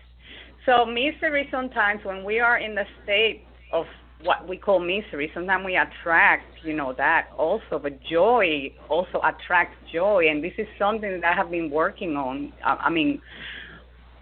[0.66, 3.86] So misery sometimes when we are in the state of
[4.22, 7.78] what we call misery, sometimes we attract, you know, that also.
[7.80, 12.52] But joy also attracts joy, and this is something that I have been working on.
[12.64, 13.20] I mean,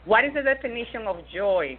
[0.04, 1.78] what is the definition of joy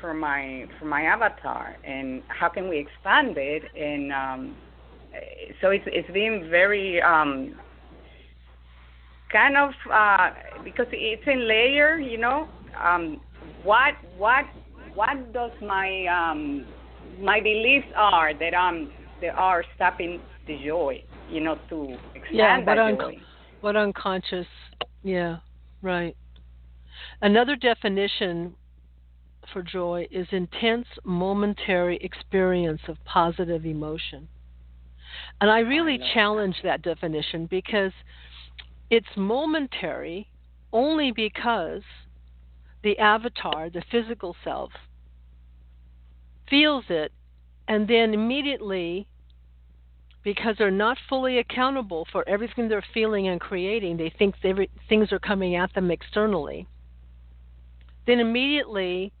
[0.00, 3.62] for my for my avatar, and how can we expand it?
[3.76, 4.56] And um,
[5.60, 7.54] so it's it's been very um,
[9.32, 10.30] kind of uh,
[10.64, 12.48] because it's in layer, you know.
[12.80, 13.20] Um,
[13.64, 14.44] what what
[14.94, 16.64] what does my um,
[17.20, 18.90] my beliefs are that I'm
[19.20, 23.18] they are stopping the joy, you know, to expand yeah, that un- joy.
[23.60, 24.46] What unconscious?
[25.02, 25.38] Yeah,
[25.82, 26.16] right.
[27.22, 28.54] Another definition
[29.52, 34.28] for joy is intense momentary experience of positive emotion.
[35.40, 36.82] And I really I challenge that.
[36.84, 37.92] that definition because
[38.90, 40.28] it's momentary
[40.72, 41.82] only because
[42.82, 44.70] the avatar, the physical self,
[46.48, 47.12] feels it,
[47.68, 49.06] and then immediately,
[50.22, 55.12] because they're not fully accountable for everything they're feeling and creating, they think every, things
[55.12, 56.66] are coming at them externally.
[58.06, 59.12] Then immediately,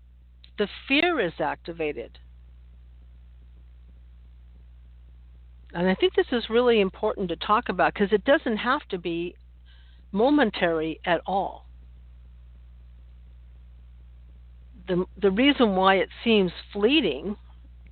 [0.58, 2.18] the fear is activated.
[5.74, 8.98] And I think this is really important to talk about because it doesn't have to
[8.98, 9.36] be
[10.12, 11.65] momentary at all.
[14.86, 17.36] The the reason why it seems fleeting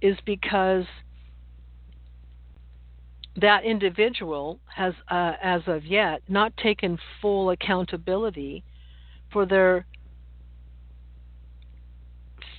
[0.01, 0.85] is because
[3.37, 8.63] that individual has, uh, as of yet, not taken full accountability
[9.33, 9.87] for their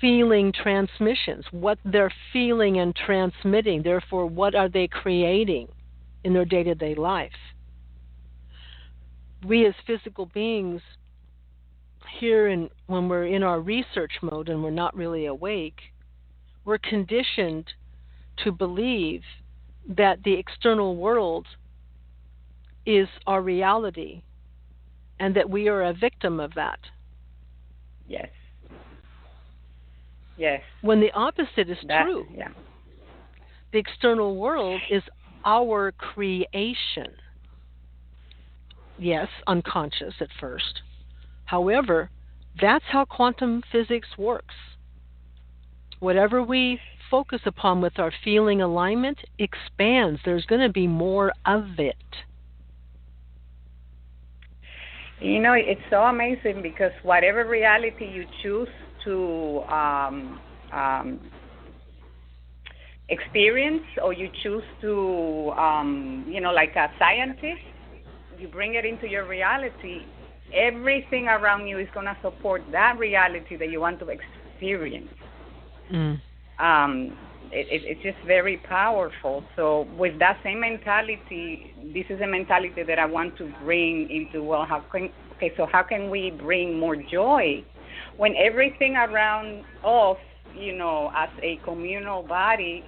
[0.02, 3.82] feeling transmissions, what they're feeling and transmitting.
[3.84, 5.68] Therefore, what are they creating
[6.24, 7.32] in their day to day life?
[9.48, 10.82] We as physical beings
[12.20, 15.80] here in when we're in our research mode and we're not really awake,
[16.64, 17.66] we're conditioned
[18.44, 19.22] to believe
[19.88, 21.48] that the external world
[22.86, 24.22] is our reality
[25.20, 26.80] and that we are a victim of that.
[28.08, 28.30] Yes.
[30.38, 30.62] Yes.
[30.82, 32.26] When the opposite is that, true.
[32.34, 32.50] Yeah.
[33.72, 35.04] The external world is
[35.46, 37.14] our creation.
[38.98, 40.82] Yes, unconscious at first.
[41.46, 42.10] However,
[42.60, 44.56] that's how quantum physics works.
[46.00, 46.80] Whatever we
[47.10, 50.20] focus upon with our feeling alignment expands.
[50.26, 51.96] There's going to be more of it.
[55.22, 58.68] You know, it's so amazing because whatever reality you choose
[59.06, 60.40] to um,
[60.74, 61.20] um,
[63.10, 67.62] experience or you choose to, um, you know, like a scientist,
[68.38, 70.02] you bring it into your reality,
[70.54, 75.10] everything around you is going to support that reality that you want to experience.
[75.92, 76.22] Mm.
[76.60, 77.18] Um,
[77.52, 79.44] it, it, it's just very powerful.
[79.56, 84.44] So with that same mentality, this is a mentality that I want to bring into
[84.44, 85.52] well, how can okay?
[85.58, 87.64] So how can we bring more joy
[88.18, 90.18] when everything around us,
[90.58, 92.84] you know, as a communal body,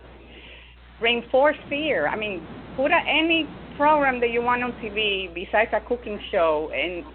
[1.01, 2.07] reinforce fear?
[2.07, 2.45] I mean,
[2.75, 3.47] put any
[3.77, 7.05] program that you want on TV besides a cooking show, and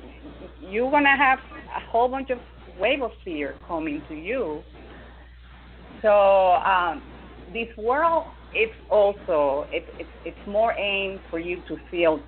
[0.72, 1.38] you're gonna have
[1.76, 2.38] a whole bunch of
[2.80, 4.62] wave of fear coming to you.
[6.00, 7.02] So um,
[7.52, 12.20] this world it's also it's it's it's more aimed for you to feel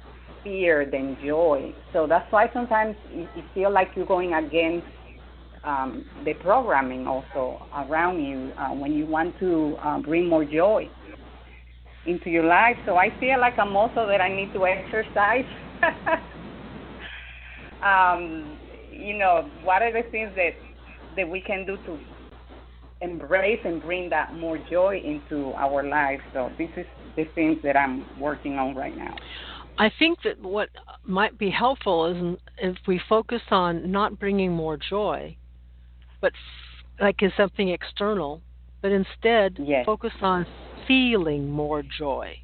[0.42, 1.72] fear than joy.
[1.92, 4.86] So that's why sometimes you, you feel like you're going against
[5.64, 10.88] um, the programming also around you uh, when you want to uh, bring more joy
[12.06, 12.76] into your life.
[12.84, 15.46] So I feel like I'm also that I need to exercise.
[17.84, 18.58] um,
[18.90, 20.52] you know, what are the things that
[21.16, 21.98] that we can do to
[23.00, 26.22] embrace and bring that more joy into our lives?
[26.32, 29.14] So this is the things that I'm working on right now.
[29.78, 30.68] I think that what
[31.04, 35.36] might be helpful is if we focus on not bringing more joy,
[36.20, 38.40] but f- like is something external,
[38.82, 39.84] but instead yes.
[39.84, 40.46] focus on
[40.86, 42.36] feeling more joy.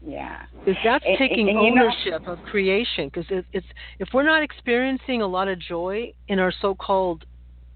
[0.00, 3.10] Yeah, because that's and, taking and, and ownership know, of creation.
[3.12, 3.66] Because it, it's
[3.98, 7.24] if we're not experiencing a lot of joy in our so-called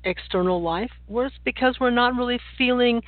[0.04, 3.02] external life, it's because we're not really feeling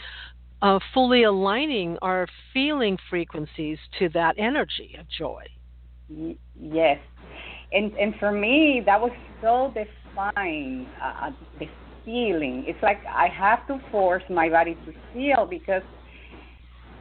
[0.63, 5.43] uh, fully aligning our feeling frequencies to that energy of joy.
[6.59, 6.99] Yes,
[7.73, 10.87] and and for me that was so defined.
[11.03, 11.69] Uh, uh, the
[12.05, 12.65] feeling.
[12.67, 15.83] It's like I have to force my body to feel because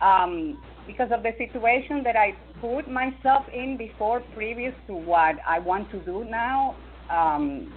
[0.01, 5.59] um, because of the situation that I put myself in before, previous to what I
[5.59, 6.75] want to do now.
[7.09, 7.73] Um,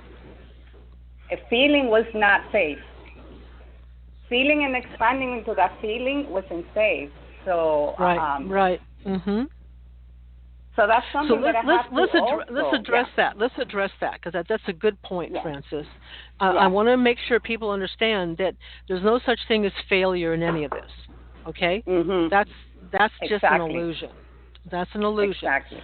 [1.31, 2.79] a feeling was not safe.
[4.29, 7.11] Feeling and expanding into that feeling wasn't safe.
[7.45, 8.81] So right, um, right.
[9.05, 9.47] Mhm.
[10.75, 13.07] So that's something so let's, that I let's, have let's, to addre- also, let's address
[13.17, 13.29] yeah.
[13.29, 13.39] that.
[13.39, 15.43] Let's address that because that, that's a good point, Yeah.
[15.43, 15.87] Frances.
[16.41, 16.61] Uh, Yeah.
[16.61, 18.55] I want to make sure people understand that
[18.87, 20.91] there's no such thing as failure in any of this.
[21.49, 22.29] Okay, mm-hmm.
[22.29, 22.51] that's
[22.93, 24.11] that's just an illusion.
[24.71, 25.33] That's an illusion.
[25.33, 25.81] Exactly.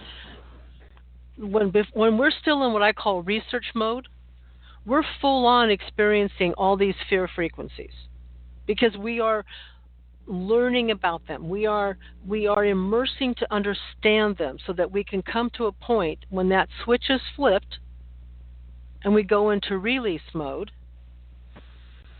[1.37, 4.07] When when we're still in what I call research mode,
[4.85, 7.93] we're full on experiencing all these fear frequencies
[8.67, 9.43] because we are
[10.27, 11.49] learning about them.
[11.49, 15.71] We are we are immersing to understand them so that we can come to a
[15.71, 17.79] point when that switch is flipped
[19.03, 20.71] and we go into release mode.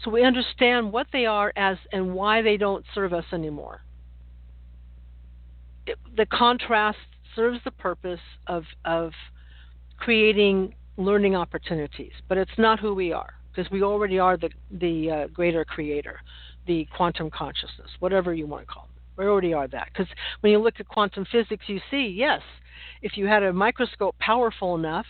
[0.03, 3.81] So we understand what they are as and why they don't serve us anymore.
[6.17, 6.97] The contrast
[7.35, 9.11] serves the purpose of of
[9.97, 15.11] creating learning opportunities, but it's not who we are because we already are the the
[15.11, 16.19] uh, greater creator
[16.67, 19.21] the quantum consciousness, whatever you want to call it.
[19.21, 19.89] We already are that.
[19.93, 20.07] Because
[20.41, 22.41] when you look at quantum physics, you see, yes,
[23.01, 25.05] if you had a microscope powerful enough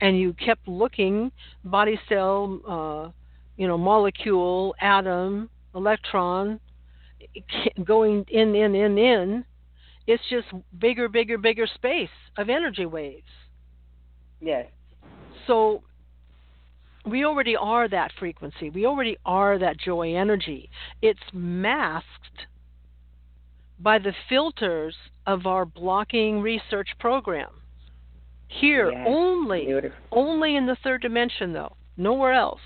[0.00, 1.30] and you kept looking,
[1.64, 3.10] body cell, uh,
[3.56, 6.58] you know, molecule, atom, electron,
[7.84, 9.44] going in, in, in, in,
[10.06, 10.46] it's just
[10.78, 13.26] bigger, bigger, bigger space of energy waves.
[14.40, 14.66] Yes.
[15.46, 15.82] So
[17.06, 18.70] we already are that frequency.
[18.70, 20.70] We already are that joy energy.
[21.02, 22.46] It's masked
[23.78, 24.94] by the filters
[25.26, 27.50] of our blocking research program.
[28.48, 29.06] Here Yes.
[29.08, 29.98] only, Beautiful.
[30.12, 32.60] only in the third dimension though, nowhere else.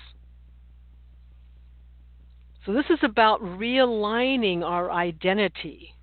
[2.65, 5.95] So this is about realigning our identity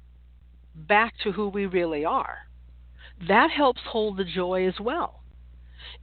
[0.77, 2.39] back to who we really are.
[3.29, 5.23] That helps hold the joy as well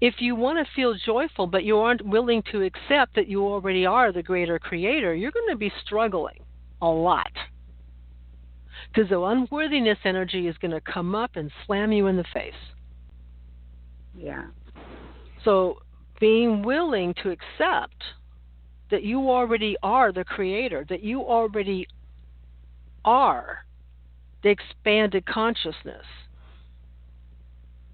[0.01, 3.86] if you want to feel joyful but you aren't willing to accept that you already
[3.86, 6.39] are the greater creator, you're going to be struggling
[6.82, 7.32] a lot.
[8.93, 12.53] Because the unworthiness energy is going to come up and slam you in the face.
[14.15, 14.47] Yeah.
[15.43, 15.78] So,
[16.19, 18.03] being willing to accept
[18.91, 21.88] that you already are the creator, that you already
[23.03, 23.65] are
[24.43, 26.05] the expanded consciousness,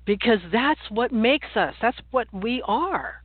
[0.06, 3.16] because that's what makes us, that's what we are.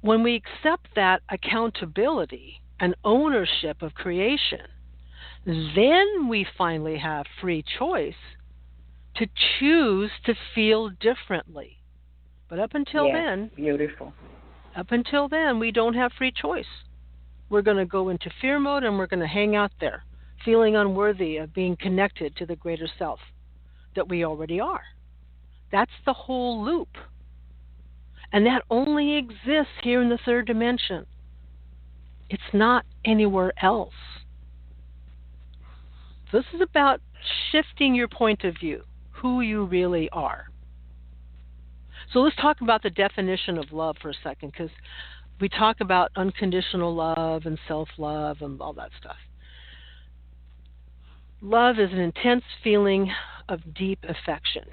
[0.00, 4.60] When we accept that accountability and ownership of creation,
[5.44, 8.14] then we finally have free choice
[9.16, 9.26] to
[9.58, 11.78] choose to feel differently.
[12.48, 13.14] But up until Yes.
[13.14, 14.14] then, Beautiful.
[14.76, 16.66] up until then, we don't have free choice.
[17.48, 20.04] We're going to go into fear mode and we're going to hang out there,
[20.44, 23.20] feeling unworthy of being connected to the greater self
[23.94, 24.84] that we already are.
[25.72, 26.88] That's the whole loop.
[28.32, 31.06] And that only exists here in the third dimension.
[32.28, 33.94] It's not anywhere else.
[36.32, 37.00] This is about
[37.50, 40.46] shifting your point of view, who you really are.
[42.12, 44.70] So let's talk about the definition of love for a second, because
[45.40, 49.16] we talk about unconditional love and self love and all that stuff.
[51.46, 53.08] Love is an intense feeling
[53.48, 54.64] of deep affection.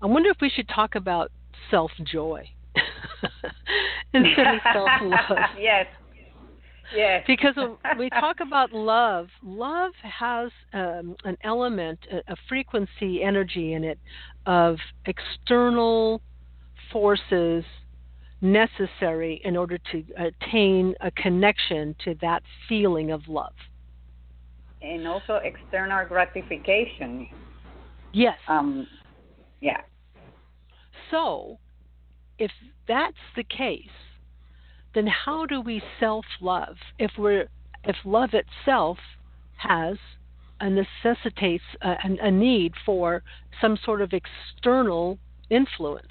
[0.00, 1.32] I wonder if we should talk about
[1.68, 2.48] self joy
[4.14, 5.38] instead of self love.
[5.58, 5.86] yes.
[6.94, 7.24] Yes.
[7.26, 13.72] Because when we talk about love, love has um, an element, a, a frequency energy
[13.72, 13.98] in it
[14.46, 14.76] of
[15.06, 16.22] external
[16.92, 17.64] forces
[18.40, 23.54] necessary in order to attain a connection to that feeling of love.
[24.82, 27.28] And also external gratification.
[28.12, 28.38] Yes.
[28.48, 28.86] Um,
[29.60, 29.80] yeah.
[31.10, 31.58] So,
[32.38, 32.50] if
[32.88, 33.82] that's the case,
[34.94, 37.48] then how do we self-love if we're
[37.84, 38.98] if love itself
[39.56, 39.96] has
[40.60, 43.22] and necessitates a, a need for
[43.60, 45.18] some sort of external
[45.48, 46.06] influence?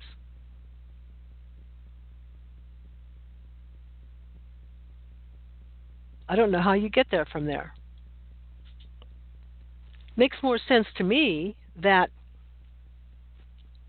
[6.28, 7.74] I don't know how you get there from there.
[10.20, 12.10] Makes more sense to me that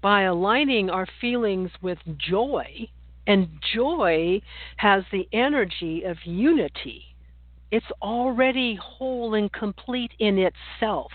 [0.00, 2.88] by aligning our feelings with joy,
[3.26, 4.40] and joy
[4.76, 7.02] has the energy of unity.
[7.72, 11.10] It's already whole and complete in itself.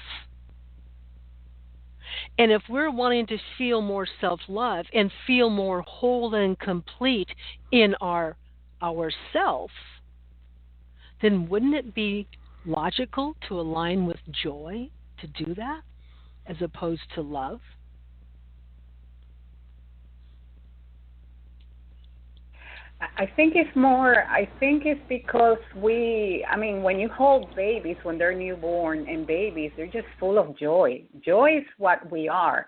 [2.38, 7.30] And if we're wanting to feel more self love and feel more whole and complete
[7.72, 8.36] in our
[8.84, 9.72] ourself,
[11.22, 12.28] then wouldn't it be
[12.66, 14.89] logical to align with joy
[15.20, 15.82] to do that
[16.47, 17.59] as opposed to love?
[23.18, 24.24] I think it's more.
[24.24, 26.45] I think it's because we.
[26.49, 30.57] I mean, when you hold babies when they're newborn and babies, they're just full of
[30.57, 31.03] joy.
[31.24, 32.68] Joy is what we are.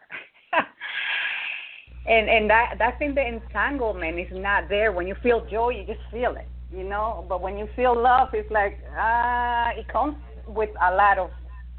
[2.05, 4.91] and and that that's in the entanglement is not there.
[4.91, 7.25] When you feel joy, you just feel it, you know.
[7.29, 11.29] But when you feel love, it's like ah, uh, it comes with a lot of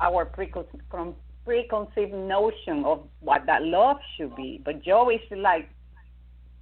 [0.01, 0.83] our preconceived
[1.45, 4.61] preconceived notion of what that love should be.
[4.65, 5.69] But joy is like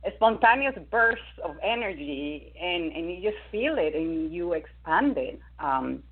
[0.06, 5.40] a spontaneous burst of energy and and you just feel it and you expand it
[5.58, 6.02] um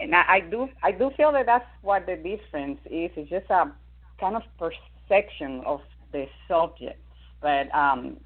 [0.00, 3.10] and I, I do I do feel that that's what the difference is.
[3.16, 3.72] It's just a
[4.20, 5.80] kind of perception of
[6.12, 7.00] the subject,
[7.40, 8.16] but um,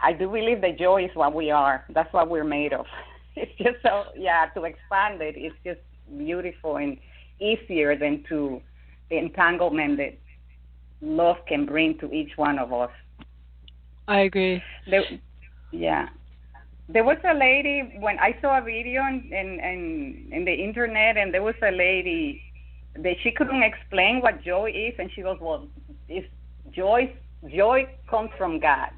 [0.00, 1.84] I do believe that joy is what we are.
[1.90, 2.86] That's what we're made of.
[3.34, 5.36] It's just so yeah to expand it.
[5.38, 5.80] It's just
[6.16, 6.96] beautiful and
[7.40, 8.60] easier than to
[9.10, 10.14] the entanglement that
[11.00, 12.90] love can bring to each one of us.
[14.08, 14.62] I agree.
[14.88, 15.04] There,
[15.70, 16.08] yeah.
[16.88, 21.16] There was a lady when I saw a video in, in in in the internet,
[21.16, 22.42] and there was a lady
[22.96, 25.68] that she couldn't explain what joy is, and she goes, "Well,
[26.08, 26.24] if
[26.70, 27.12] joy
[27.48, 28.90] joy comes from God."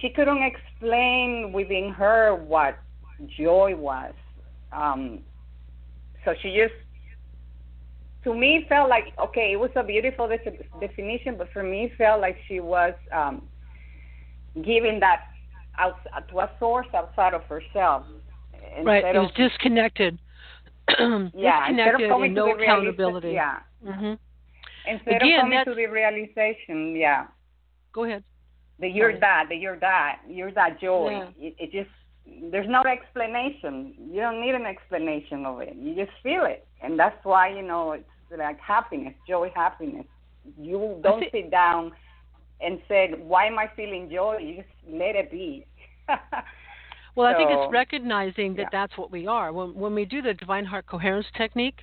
[0.00, 2.78] She couldn't explain within her what
[3.26, 4.12] joy was,
[4.72, 5.20] um,
[6.28, 6.74] so she just
[8.24, 10.38] to me felt like okay, it was a beautiful de-
[10.80, 13.48] definition, but for me it felt like she was um,
[14.56, 15.28] giving that
[15.78, 15.96] out
[16.30, 18.04] to a source outside of herself.
[18.84, 20.18] Right, it was of, disconnected.
[20.98, 23.30] yeah, disconnected and no accountability.
[23.30, 23.60] Yeah.
[23.86, 24.14] Mm-hmm.
[24.86, 27.26] Instead Again, of coming to the realization, yeah.
[27.92, 28.22] Go ahead.
[28.80, 31.10] That you're that, that you're that, you're that joy.
[31.10, 31.48] Yeah.
[31.48, 31.90] It, it just
[32.50, 33.94] there's no explanation.
[34.10, 35.74] You don't need an explanation of it.
[35.76, 38.04] You just feel it, and that's why you know it's
[38.36, 40.06] like happiness, joy, happiness.
[40.58, 41.92] You don't think, sit down
[42.60, 45.66] and say, "Why am I feeling joy?" You just let it be.
[46.08, 46.18] well,
[47.16, 48.68] so, I think it's recognizing that yeah.
[48.72, 49.52] that's what we are.
[49.52, 51.80] When when we do the divine heart coherence technique,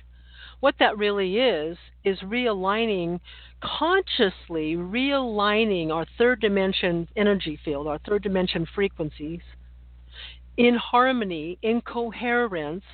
[0.60, 3.20] what that really is is realigning
[3.62, 9.40] consciously realigning our third dimension energy field, our third dimension frequencies
[10.56, 12.84] in harmony, in coherence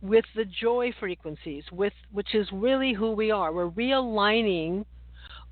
[0.00, 3.52] with the joy frequencies, with which is really who we are.
[3.52, 4.84] We're realigning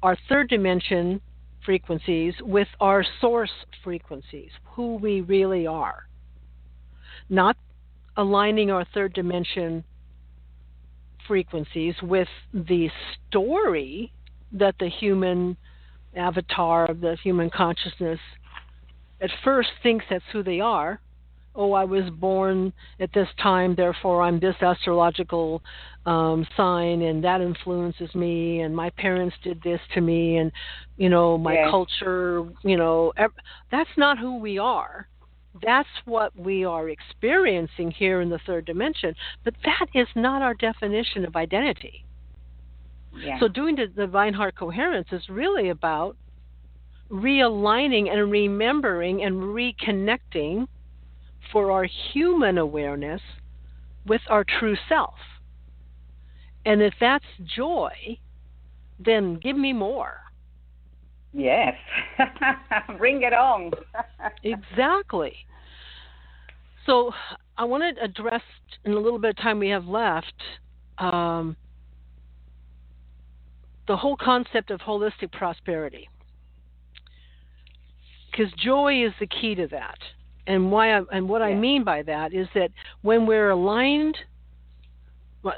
[0.02, 1.20] our third dimension
[1.64, 3.50] frequencies with our source
[3.82, 6.06] frequencies, who we really are.
[7.28, 7.56] Not
[8.16, 9.82] aligning our third dimension
[11.26, 12.90] frequencies with the
[13.28, 14.12] story
[14.52, 15.56] that the human
[16.14, 18.20] avatar of the human consciousness
[19.24, 21.00] at first thinks that's who they are
[21.56, 25.62] oh, I was born at this time, therefore I'm this astrological
[26.06, 30.50] um, sign, and that influences me, and my parents did this to me, and
[30.96, 31.70] you know my yeah.
[31.70, 33.30] culture, you know, ev-
[33.70, 35.08] that's not who we are.
[35.62, 39.14] That's what we are experiencing here in the third dimension,
[39.44, 42.04] but that is not our definition of identity.
[43.16, 43.38] Yeah.
[43.38, 46.16] So, doing the divine heart coherence is really about
[47.14, 50.66] realigning and remembering and reconnecting
[51.52, 53.20] for our human awareness
[54.06, 55.14] with our true self.
[56.66, 58.18] And if that's joy,
[58.98, 60.14] then give me more.
[61.32, 61.74] Yes.
[62.98, 63.70] Bring it on.
[64.42, 65.34] exactly.
[66.86, 67.12] So
[67.56, 68.42] I want to address
[68.84, 70.34] in a little bit of time we have left
[70.98, 71.56] um,
[73.86, 76.08] the whole concept of holistic prosperity.
[78.34, 79.98] Because joy is the key to that
[80.46, 81.48] and why I, and what yeah.
[81.48, 82.70] I mean by that is that
[83.02, 84.16] when we're aligned,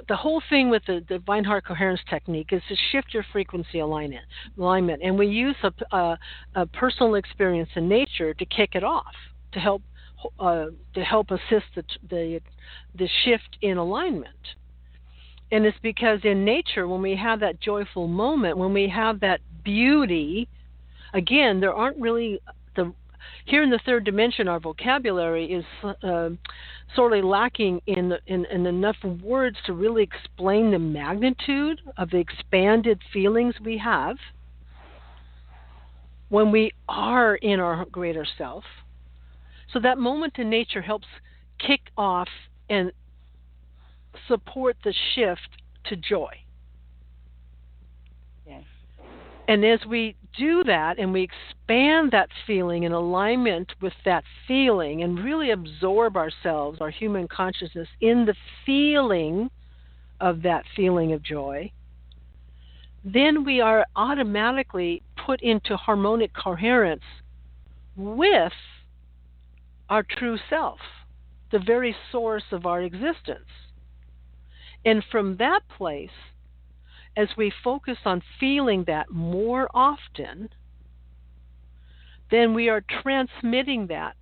[0.09, 4.25] the whole thing with the divine heart coherence technique is to shift your frequency alignment,
[4.59, 6.19] alignment, and we use a, a,
[6.57, 9.15] a personal experience in nature to kick it off
[9.53, 9.83] to help
[10.41, 12.41] uh, to help assist the, the
[12.99, 14.35] the shift in alignment.
[15.53, 19.41] And it's because in nature, when we have that joyful moment, when we have that
[19.63, 20.49] beauty,
[21.15, 22.41] again, there aren't really
[22.77, 22.93] the
[23.45, 25.65] here in the third dimension, our vocabulary is
[26.03, 26.31] uh,
[26.95, 33.01] sorely lacking in, in, in enough words to really explain the magnitude of the expanded
[33.13, 34.17] feelings we have
[36.29, 38.65] when we are in our greater self.
[39.73, 41.07] So that moment in nature helps
[41.65, 42.29] kick off
[42.69, 42.91] and
[44.27, 45.49] support the shift
[45.85, 46.33] to joy.
[48.45, 48.65] Yes.
[49.49, 55.03] And as we do that and we expand that feeling in alignment with that feeling
[55.03, 58.35] and really absorb ourselves, our human consciousness, in the
[58.65, 59.51] feeling
[60.21, 61.71] of that feeling of joy,
[63.05, 67.05] then we are automatically put into harmonic coherence
[67.97, 68.53] with
[69.89, 70.81] our true self,
[71.53, 73.47] the very source of our existence.
[74.85, 76.11] And from that place,
[77.17, 80.49] as we focus on feeling that more often,
[82.31, 84.17] then we are transmitting that.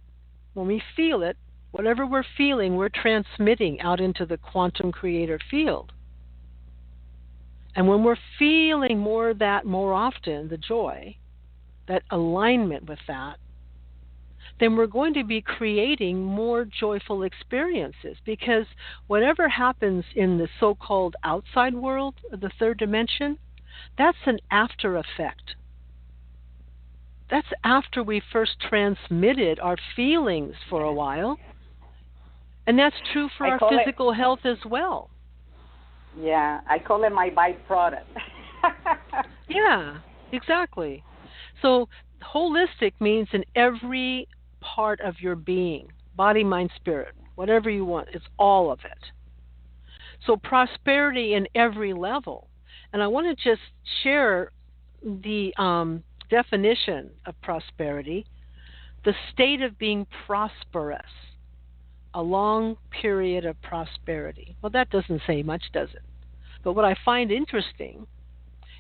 [0.54, 1.36] When we feel it,
[1.72, 5.92] whatever we're feeling, we're transmitting out into the quantum creator field.
[7.74, 11.16] And when we're feeling more that more often, the joy,
[11.88, 13.38] that alignment with that,
[14.60, 18.66] then we're going to be creating more joyful experiences because
[19.08, 23.36] whatever happens in the so called outside world, the third dimension,
[23.98, 25.56] that's an after effect.
[27.30, 31.36] That's after we first transmitted our feelings for a while.
[32.66, 35.10] And that's true for I our call it- physical health as well.
[36.20, 38.04] Yeah, I call it my byproduct.
[39.48, 39.98] Yeah,
[40.32, 41.02] exactly.
[41.60, 41.86] So
[42.34, 44.26] holistic means in every
[44.74, 48.98] part of your being body, mind, spirit, whatever you want, it's all of it.
[50.26, 52.48] So prosperity in every level.
[52.92, 53.62] And I want to just
[54.02, 54.52] share
[55.02, 58.26] the um, definition of prosperity
[59.04, 61.02] the state of being prosperous,
[62.14, 64.56] a long period of prosperity.
[64.62, 66.02] Well, that doesn't say much, does it?
[66.62, 68.06] But what I find interesting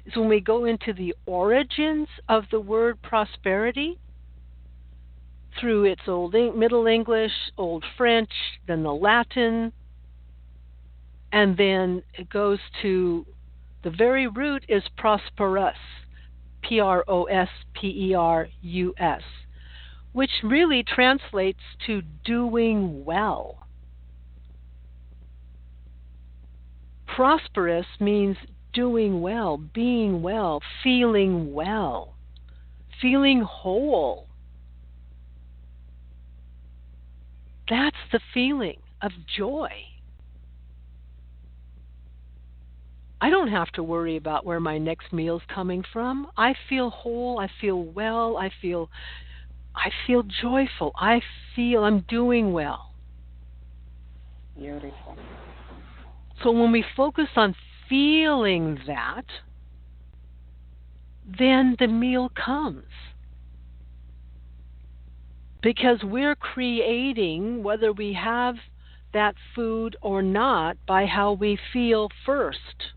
[0.06, 3.98] is when we go into the origins of the word prosperity
[5.60, 8.30] through its old Middle English, Old French,
[8.66, 9.72] then the Latin,
[11.32, 13.26] and then it goes to
[13.82, 15.76] the very root is prosperous,
[16.62, 19.22] P R O S P E R U S,
[20.12, 23.66] which really translates to doing well.
[27.06, 28.36] Prosperous means
[28.72, 32.14] doing well, being well, feeling well,
[33.00, 34.28] feeling whole.
[37.68, 39.70] That's the feeling of joy.
[43.20, 46.26] I don't have to worry about where my next meal's coming from.
[46.36, 48.90] I feel whole, I feel well, I feel
[49.74, 50.92] I feel joyful.
[50.96, 51.20] I
[51.56, 52.92] feel I'm doing well.
[54.56, 55.16] Beautiful.
[56.42, 57.56] So when we focus on
[57.88, 59.24] feeling that,
[61.38, 62.84] then the meal comes.
[65.64, 68.54] Because we're creating whether we have
[69.14, 72.92] that food or not by how we feel first.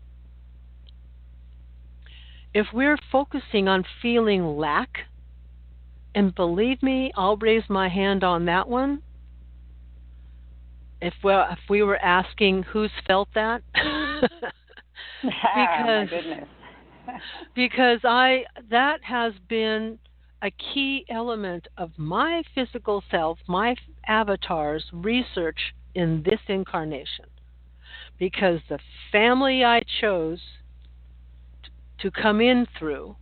[2.52, 4.90] If we're focusing on feeling lack,
[6.14, 9.00] and believe me, I'll raise my hand on that one.
[11.00, 14.30] If we if we were asking who's felt that, ah,
[15.24, 16.48] my Because- goodness.
[17.54, 19.98] because I that has been
[20.42, 23.74] a key element of my physical self, my
[24.06, 25.58] avatar's research
[25.94, 27.26] in this incarnation.
[28.18, 28.78] Because the
[29.12, 30.40] family I chose
[32.00, 33.16] to come in through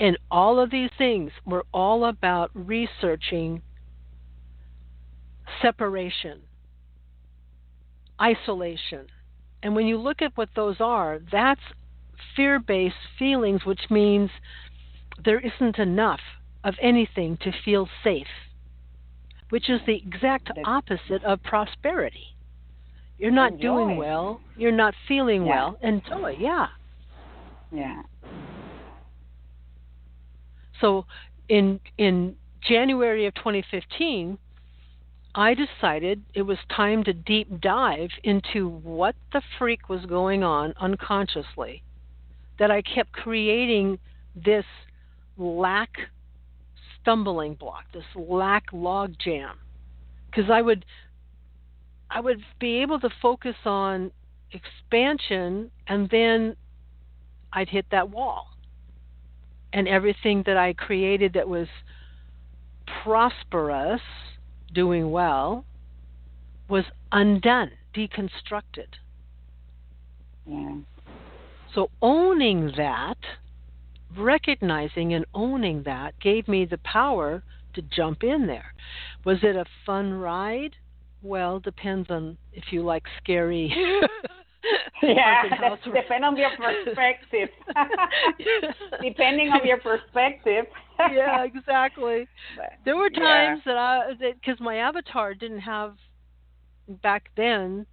[0.00, 3.60] and all of these things were all about researching
[5.60, 6.40] separation,
[8.20, 9.06] isolation.
[9.62, 11.60] And when you look at what those are, that's
[12.34, 14.30] fear based feelings, which means
[15.24, 16.20] there isn't enough
[16.64, 18.26] of anything to feel safe,
[19.50, 22.26] which is the exact opposite of prosperity.
[23.18, 25.50] You're not And doing well, you're not feeling Yeah.
[25.50, 26.02] well, and
[26.38, 26.68] yeah.
[27.70, 28.02] Yeah.
[30.80, 31.06] So
[31.48, 34.38] in in January of 2015,
[35.34, 40.74] I decided it was time to deep dive into what the freak was going on
[40.80, 41.82] unconsciously.
[42.58, 43.98] That I kept creating
[44.34, 44.64] this
[45.40, 45.90] lack
[47.00, 49.56] stumbling block, this lack log jam.
[50.30, 50.84] Because I would
[52.10, 54.10] I would be able to focus on
[54.52, 56.56] expansion and then
[57.52, 58.48] I'd hit that wall
[59.72, 61.68] and everything that I created that was
[63.02, 64.00] prosperous,
[64.74, 65.64] doing well,
[66.68, 68.88] was undone, deconstructed.
[70.46, 70.78] Yeah.
[71.74, 73.18] So owning that,
[74.16, 77.42] recognizing and owning that, gave me the power
[77.74, 78.74] to jump in there.
[79.24, 80.76] Was it a fun ride?
[81.22, 83.72] Well, depends on if you like scary.
[85.02, 85.42] yeah,
[85.84, 87.48] depend on your perspective.
[89.02, 90.66] Depending on your perspective.
[90.98, 92.26] yeah, exactly.
[92.56, 93.72] But, there were times yeah.
[93.72, 95.96] that I because my avatar didn't have
[97.02, 97.86] back then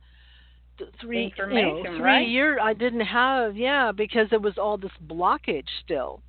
[1.02, 2.28] three you know, three right?
[2.28, 6.22] year I didn't have yeah because it was all this blockage still.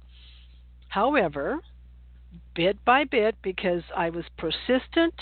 [0.89, 1.61] However,
[2.55, 5.15] bit by bit because I was persistent,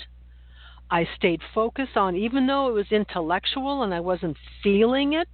[0.91, 5.29] I stayed focused on even though it was intellectual and I wasn't feeling it,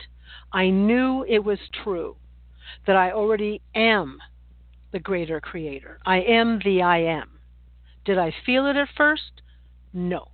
[0.53, 2.17] I knew it was true
[2.87, 4.19] that I already am
[4.93, 5.99] the greater creator.
[6.07, 7.41] I am the I am.
[8.05, 9.43] Did I feel it at first?
[9.93, 10.29] No.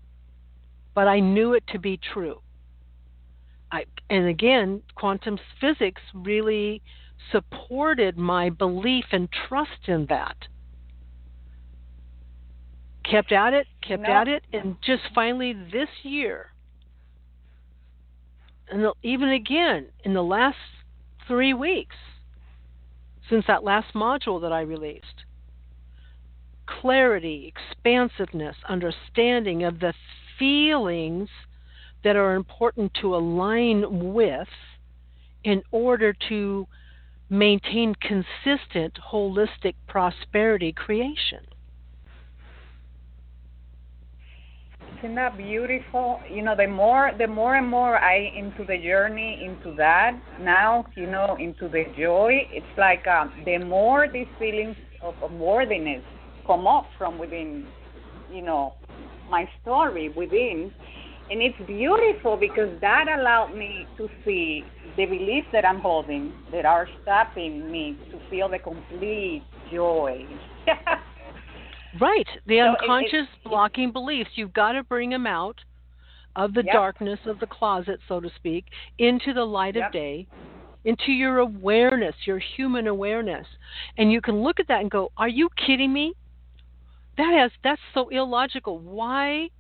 [0.95, 2.41] But I knew it to be true.
[3.71, 6.83] I, and again, quantum physics really
[7.33, 10.37] supported my belief and trust in that.
[13.05, 14.09] Kept at it, kept no.
[14.09, 16.47] at it, and just finally this year,
[18.71, 20.59] and even again in the last
[21.27, 21.97] three weeks
[23.31, 25.25] since that last module that I released,
[26.67, 29.95] clarity, expansiveness, understanding of the
[30.39, 31.29] feelings
[32.05, 34.49] that are important to align with
[35.45, 36.67] in order to
[37.31, 41.41] maintain consistent holistic prosperity creation.
[44.99, 46.21] Isn't that beautiful?
[46.29, 50.87] You know, the more the more and more I into the journey into that now,
[50.97, 56.03] you know, into the joy, it's like um, the more these feelings of, of worthiness
[56.47, 57.69] come up from within,
[58.33, 58.75] you know,
[59.31, 60.73] my story within,
[61.31, 64.65] and it's beautiful because that allowed me to see
[64.97, 70.27] the beliefs that I'm holding that are stopping me to feel the complete joy.
[72.01, 72.27] right.
[72.47, 74.31] The so unconscious it, it, blocking beliefs.
[74.35, 75.57] You've got to bring them out
[76.35, 76.73] of the yep.
[76.73, 78.67] darkness of the closet, so to speak,
[78.99, 79.89] into the light yep.
[79.89, 80.27] of day,
[80.85, 83.47] into your awareness, your human awareness.
[83.99, 86.15] And you can look at that and go, Are you kidding me?
[87.19, 88.79] That has that's so illogical.
[88.79, 89.51] Why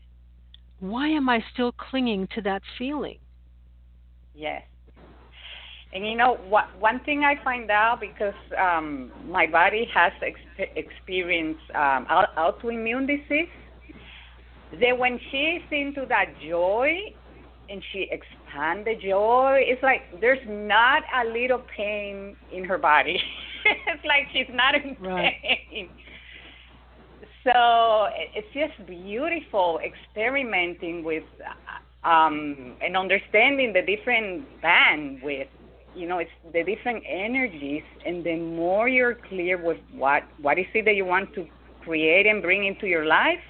[0.80, 3.18] why am I still clinging to that feeling?
[4.34, 4.62] Yes.
[5.92, 6.66] And you know what?
[6.78, 12.06] One thing I find out because um, my body has ex- experienced um,
[12.36, 13.48] autoimmune disease,
[14.80, 16.94] that when she's into that joy
[17.70, 23.18] and she expands the joy, it's like there's not a little pain in her body.
[23.64, 25.34] it's like she's not in right.
[27.48, 31.24] So it's just beautiful experimenting with
[32.04, 35.48] um, and understanding the different bandwidth
[35.96, 37.84] you know it's the different energies.
[38.04, 41.46] And the more you're clear with what what is it that you want to
[41.80, 43.40] create and bring into your life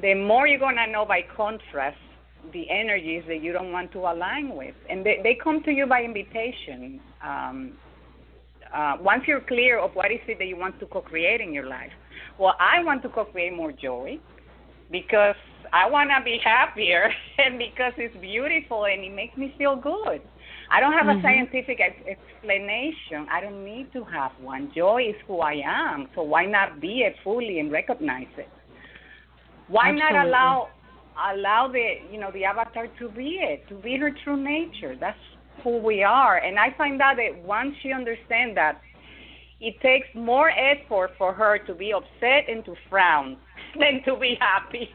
[0.00, 1.98] the more you're to know by contrast
[2.52, 4.74] the energies that you don't want to align with.
[4.90, 7.72] And they, they come to you by invitation um,
[8.74, 11.66] uh, once you're clear of what is it that you want to co-create in your
[11.66, 11.92] life
[12.38, 14.18] well i want to co-create more joy
[14.90, 15.36] because
[15.72, 20.20] i want to be happier and because it's beautiful and it makes me feel good
[20.70, 21.18] I don't have mm-hmm.
[21.18, 23.26] a scientific ex- explanation.
[23.30, 24.72] I don't need to have one.
[24.74, 26.08] Joy is who I am.
[26.14, 28.48] So why not be it fully and recognize it?
[29.68, 30.16] Why Absolutely.
[30.16, 30.68] not allow
[31.32, 34.96] allow the you know the avatar to be it, to be her true nature?
[34.98, 35.18] That's
[35.62, 36.38] who we are.
[36.38, 38.80] And I find out that once she understands that,
[39.60, 43.36] it takes more effort for her to be upset and to frown
[43.78, 44.90] than to be happy.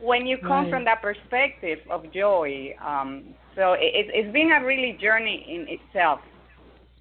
[0.00, 0.70] when you come right.
[0.70, 6.20] from that perspective of joy, um, so it, it's been a really journey in itself,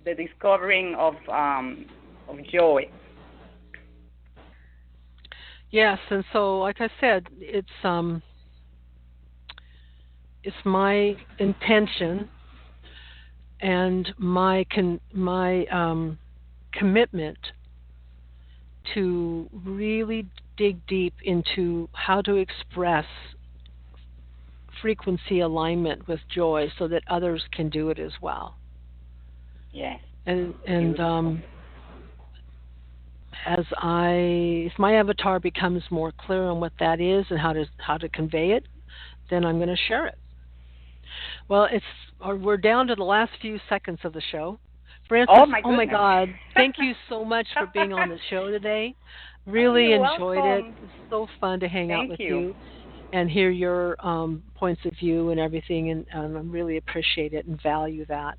[0.06, 1.86] the discovering of um,
[2.28, 2.90] of joy.
[5.72, 8.22] Yes, and so like I said, it's um
[10.44, 12.30] it's my intention
[13.62, 16.18] and my con- my um,
[16.74, 17.38] commitment
[18.94, 20.26] to really
[20.58, 23.06] dig deep into how to express
[24.82, 28.56] frequency alignment with joy so that others can do it as well.
[29.72, 30.00] Yes.
[30.26, 31.44] And and um
[33.46, 37.66] as I if my avatar becomes more clear on what that is and how to
[37.78, 38.66] how to convey it,
[39.30, 40.18] then I'm going to share it.
[41.48, 41.86] Well, it's
[42.22, 44.60] we're down to the last few seconds of the show.
[45.08, 46.30] Frances, oh my, oh my God!
[46.54, 48.96] Thank you so much for being on the show today.
[49.46, 50.70] Really You're enjoyed welcome.
[50.70, 50.76] it.
[50.84, 52.40] It's so fun to hang Thank out with you.
[52.40, 52.56] you
[53.14, 57.46] and hear your um, points of view and everything, and um, I really appreciate it
[57.46, 58.38] and value that.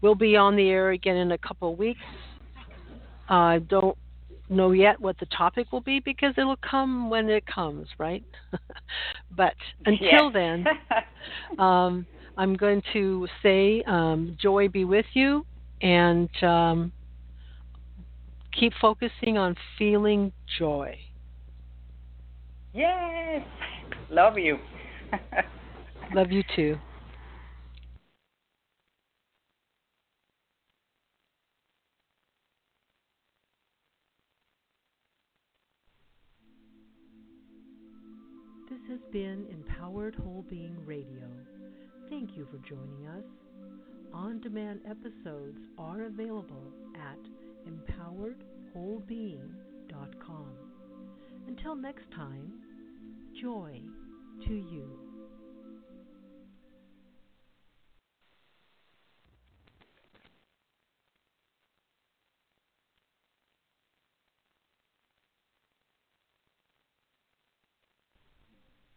[0.00, 2.00] We'll be on the air again in a couple of weeks.
[3.28, 3.98] I uh, don't
[4.48, 8.24] know yet what the topic will be because it'll come when it comes, right?
[9.36, 9.54] but
[9.86, 10.64] until then,
[11.58, 15.44] um, I'm going to say um, joy be with you
[15.82, 16.92] and um,
[18.58, 20.96] keep focusing on feeling joy.
[22.72, 23.42] Yes.
[24.10, 24.58] Love you.
[26.14, 26.78] Love you too.
[39.18, 41.26] Been Empowered Whole Being Radio.
[42.08, 43.24] Thank you for joining us.
[44.14, 47.18] On demand episodes are available at
[47.68, 50.50] empoweredwholebeing.com.
[51.48, 52.52] Until next time,
[53.42, 53.80] joy
[54.46, 55.07] to you.